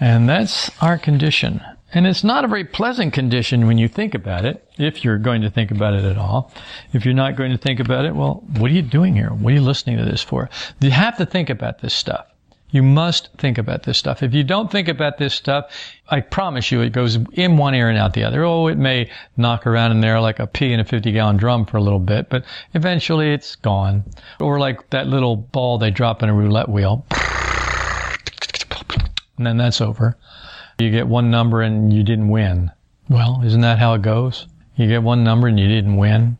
And 0.00 0.28
that's 0.28 0.70
our 0.82 0.98
condition. 0.98 1.60
And 1.94 2.06
it's 2.06 2.24
not 2.24 2.44
a 2.44 2.48
very 2.48 2.64
pleasant 2.64 3.12
condition 3.12 3.66
when 3.66 3.76
you 3.76 3.86
think 3.86 4.14
about 4.14 4.44
it, 4.44 4.66
if 4.78 5.04
you're 5.04 5.18
going 5.18 5.42
to 5.42 5.50
think 5.50 5.70
about 5.70 5.94
it 5.94 6.04
at 6.04 6.16
all. 6.16 6.52
If 6.92 7.04
you're 7.04 7.12
not 7.12 7.36
going 7.36 7.52
to 7.52 7.58
think 7.58 7.80
about 7.80 8.06
it, 8.06 8.14
well, 8.14 8.42
what 8.56 8.70
are 8.70 8.74
you 8.74 8.82
doing 8.82 9.14
here? 9.14 9.28
What 9.28 9.52
are 9.52 9.56
you 9.56 9.62
listening 9.62 9.98
to 9.98 10.04
this 10.04 10.22
for? 10.22 10.48
You 10.80 10.90
have 10.90 11.18
to 11.18 11.26
think 11.26 11.50
about 11.50 11.80
this 11.80 11.92
stuff. 11.92 12.26
You 12.72 12.82
must 12.82 13.28
think 13.36 13.58
about 13.58 13.82
this 13.82 13.98
stuff. 13.98 14.22
If 14.22 14.32
you 14.32 14.42
don't 14.42 14.72
think 14.72 14.88
about 14.88 15.18
this 15.18 15.34
stuff, 15.34 15.70
I 16.08 16.20
promise 16.20 16.72
you 16.72 16.80
it 16.80 16.94
goes 16.94 17.18
in 17.32 17.58
one 17.58 17.74
ear 17.74 17.90
and 17.90 17.98
out 17.98 18.14
the 18.14 18.24
other. 18.24 18.44
Oh, 18.44 18.66
it 18.66 18.78
may 18.78 19.10
knock 19.36 19.66
around 19.66 19.90
in 19.90 20.00
there 20.00 20.18
like 20.20 20.38
a 20.38 20.46
pea 20.46 20.72
in 20.72 20.80
a 20.80 20.84
50 20.84 21.12
gallon 21.12 21.36
drum 21.36 21.66
for 21.66 21.76
a 21.76 21.82
little 21.82 21.98
bit, 21.98 22.30
but 22.30 22.44
eventually 22.72 23.30
it's 23.34 23.56
gone. 23.56 24.04
Or 24.40 24.58
like 24.58 24.88
that 24.88 25.06
little 25.06 25.36
ball 25.36 25.76
they 25.76 25.90
drop 25.90 26.22
in 26.22 26.30
a 26.30 26.34
roulette 26.34 26.70
wheel. 26.70 27.04
And 29.36 29.46
then 29.46 29.58
that's 29.58 29.82
over. 29.82 30.16
You 30.78 30.90
get 30.90 31.06
one 31.06 31.30
number 31.30 31.60
and 31.60 31.92
you 31.92 32.02
didn't 32.02 32.30
win. 32.30 32.70
Well, 33.10 33.42
isn't 33.44 33.60
that 33.60 33.78
how 33.78 33.92
it 33.92 34.02
goes? 34.02 34.46
You 34.76 34.88
get 34.88 35.02
one 35.02 35.22
number 35.22 35.46
and 35.46 35.60
you 35.60 35.68
didn't 35.68 35.96
win. 35.96 36.38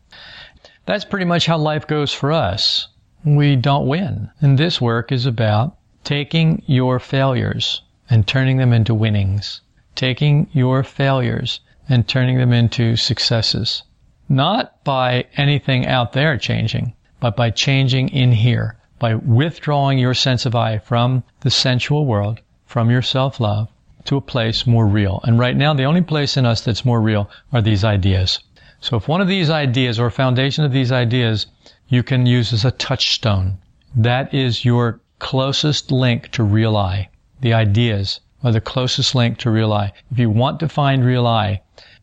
That's 0.87 1.05
pretty 1.05 1.25
much 1.25 1.45
how 1.45 1.59
life 1.59 1.85
goes 1.85 2.11
for 2.11 2.31
us. 2.31 2.87
We 3.23 3.55
don't 3.55 3.87
win. 3.87 4.31
And 4.41 4.57
this 4.57 4.81
work 4.81 5.11
is 5.11 5.27
about 5.27 5.77
taking 6.03 6.61
your 6.65 6.99
failures 6.99 7.81
and 8.09 8.27
turning 8.27 8.57
them 8.57 8.73
into 8.73 8.93
winnings, 8.93 9.61
taking 9.95 10.47
your 10.51 10.83
failures 10.83 11.59
and 11.89 12.07
turning 12.07 12.37
them 12.37 12.53
into 12.53 12.95
successes. 12.95 13.83
Not 14.29 14.83
by 14.83 15.25
anything 15.37 15.85
out 15.85 16.13
there 16.13 16.37
changing, 16.37 16.93
but 17.19 17.35
by 17.35 17.49
changing 17.51 18.09
in 18.09 18.31
here, 18.31 18.77
by 18.99 19.15
withdrawing 19.15 19.97
your 19.97 20.13
sense 20.13 20.45
of 20.45 20.55
I 20.55 20.77
from 20.77 21.23
the 21.41 21.51
sensual 21.51 22.05
world, 22.05 22.39
from 22.65 22.89
your 22.89 23.01
self-love, 23.01 23.69
to 24.05 24.17
a 24.17 24.21
place 24.21 24.67
more 24.67 24.87
real. 24.87 25.21
And 25.23 25.39
right 25.39 25.55
now, 25.55 25.73
the 25.73 25.83
only 25.83 26.01
place 26.01 26.35
in 26.37 26.45
us 26.45 26.61
that's 26.61 26.85
more 26.85 27.01
real 27.01 27.29
are 27.51 27.61
these 27.61 27.83
ideas. 27.83 28.39
So 28.79 28.97
if 28.97 29.07
one 29.07 29.21
of 29.21 29.27
these 29.27 29.49
ideas 29.49 29.99
or 29.99 30.07
a 30.07 30.11
foundation 30.11 30.65
of 30.65 30.73
these 30.73 30.91
ideas 30.91 31.45
you 31.87 32.03
can 32.03 32.25
use 32.25 32.51
as 32.51 32.65
a 32.65 32.71
touchstone, 32.71 33.57
that 33.95 34.33
is 34.33 34.65
your 34.65 34.99
closest 35.23 35.89
link 35.89 36.29
to 36.31 36.43
real 36.43 36.75
I. 36.75 37.09
The 37.39 37.53
ideas 37.53 38.19
are 38.43 38.51
the 38.51 38.61
closest 38.61 39.15
link 39.15 39.37
to 39.39 39.49
real 39.49 39.71
I. 39.71 39.93
If 40.11 40.19
you 40.19 40.29
want 40.29 40.59
to 40.59 40.67
find 40.67 41.03
real 41.03 41.25
I, 41.25 41.61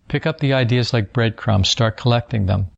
pick 0.09 0.27
up 0.27 0.41
the 0.41 0.55
ideas 0.55 0.95
like 0.95 1.13
breadcrumbs, 1.13 1.69
start 1.69 1.99
collecting 1.99 2.47
them, 2.47 2.71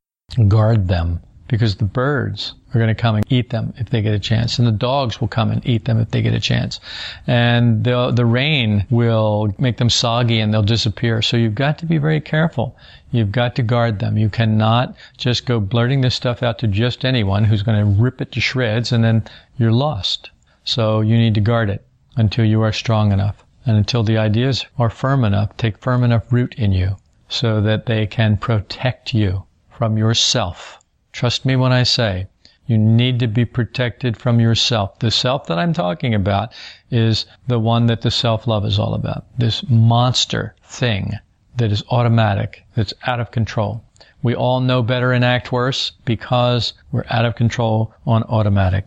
guard 0.49 0.89
them, 0.89 1.21
because 1.47 1.77
the 1.77 1.85
birds 1.85 2.55
are 2.75 2.79
going 2.79 2.89
to 2.89 3.03
come 3.03 3.15
and 3.15 3.25
eat 3.31 3.51
them 3.51 3.73
if 3.77 3.91
they 3.91 4.03
get 4.03 4.15
a 4.15 4.19
chance, 4.19 4.59
and 4.59 4.67
the 4.67 4.73
dogs 4.73 5.21
will 5.21 5.29
come 5.29 5.51
and 5.53 5.65
eat 5.65 5.85
them 5.85 6.01
if 6.01 6.11
they 6.11 6.23
get 6.23 6.35
a 6.35 6.41
chance, 6.41 6.81
and 7.29 7.85
the 7.85 8.11
the 8.11 8.27
rain 8.27 8.85
will 8.91 9.55
make 9.59 9.77
them 9.77 9.91
soggy 9.91 10.41
and 10.41 10.53
they'll 10.53 10.63
disappear. 10.63 11.23
So 11.23 11.37
you've 11.37 11.55
got 11.55 11.79
to 11.79 11.87
be 11.87 11.99
very 11.99 12.21
careful. 12.21 12.77
You've 13.13 13.31
got 13.31 13.55
to 13.57 13.63
guard 13.63 14.01
them. 14.01 14.19
You 14.19 14.29
cannot 14.29 14.97
just 15.19 15.47
go 15.47 15.61
blurting 15.61 16.01
this 16.01 16.17
stuff 16.17 16.43
out 16.43 16.59
to 16.59 16.67
just 16.67 17.05
anyone 17.05 17.45
who's 17.45 17.63
going 17.63 17.79
to 17.79 18.03
rip 18.03 18.21
it 18.21 18.33
to 18.33 18.41
shreds, 18.41 18.91
and 18.91 19.05
then 19.05 19.23
you're 19.57 19.79
lost. 19.87 20.32
So 20.65 21.01
you 21.01 21.17
need 21.17 21.35
to 21.35 21.41
guard 21.41 21.71
it 21.71 21.85
until 22.17 22.45
you 22.45 22.63
are 22.63 22.73
strong 22.73 23.13
enough, 23.13 23.45
and 23.67 23.77
until 23.77 24.03
the 24.03 24.19
ideas 24.19 24.65
are 24.79 24.91
firm 24.91 25.25
enough, 25.25 25.57
take 25.57 25.79
firm 25.79 26.05
enough 26.05 26.33
root 26.33 26.55
in 26.55 26.73
you, 26.73 26.97
so 27.29 27.61
that 27.63 27.87
they 27.87 28.07
can 28.07 28.37
protect 28.37 29.15
you 29.15 29.45
from 29.71 29.97
yourself. 29.97 30.79
Trust 31.13 31.45
me 31.45 31.57
when 31.57 31.73
I 31.73 31.83
say 31.83 32.27
you 32.67 32.79
need 32.79 33.19
to 33.19 33.27
be 33.27 33.45
protected 33.45 34.17
from 34.17 34.39
yourself. 34.39 34.99
The 35.01 35.11
self 35.11 35.47
that 35.47 35.59
I'm 35.59 35.73
talking 35.73 36.15
about 36.15 36.53
is 36.91 37.27
the 37.49 37.59
one 37.59 37.87
that 37.87 38.03
the 38.03 38.11
self-love 38.11 38.65
is 38.65 38.79
all 38.79 38.95
about. 38.95 39.27
This 39.39 39.69
monster 39.69 40.55
thing 40.65 41.15
that 41.57 41.73
is 41.73 41.83
automatic, 41.91 42.63
that's 42.77 42.95
out 43.05 43.21
of 43.21 43.31
control. 43.31 43.85
We 44.23 44.35
all 44.35 44.61
know 44.61 44.83
better 44.83 45.13
and 45.13 45.25
act 45.25 45.53
worse 45.53 45.93
because 46.05 46.73
we're 46.93 47.05
out 47.11 47.25
of 47.25 47.35
control 47.35 47.95
on 48.07 48.23
automatic. 48.25 48.85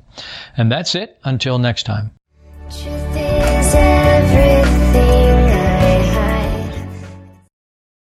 And 0.58 0.72
that's 0.72 0.96
it 0.96 1.20
until 1.24 1.60
next 1.60 1.84
time. 1.84 2.12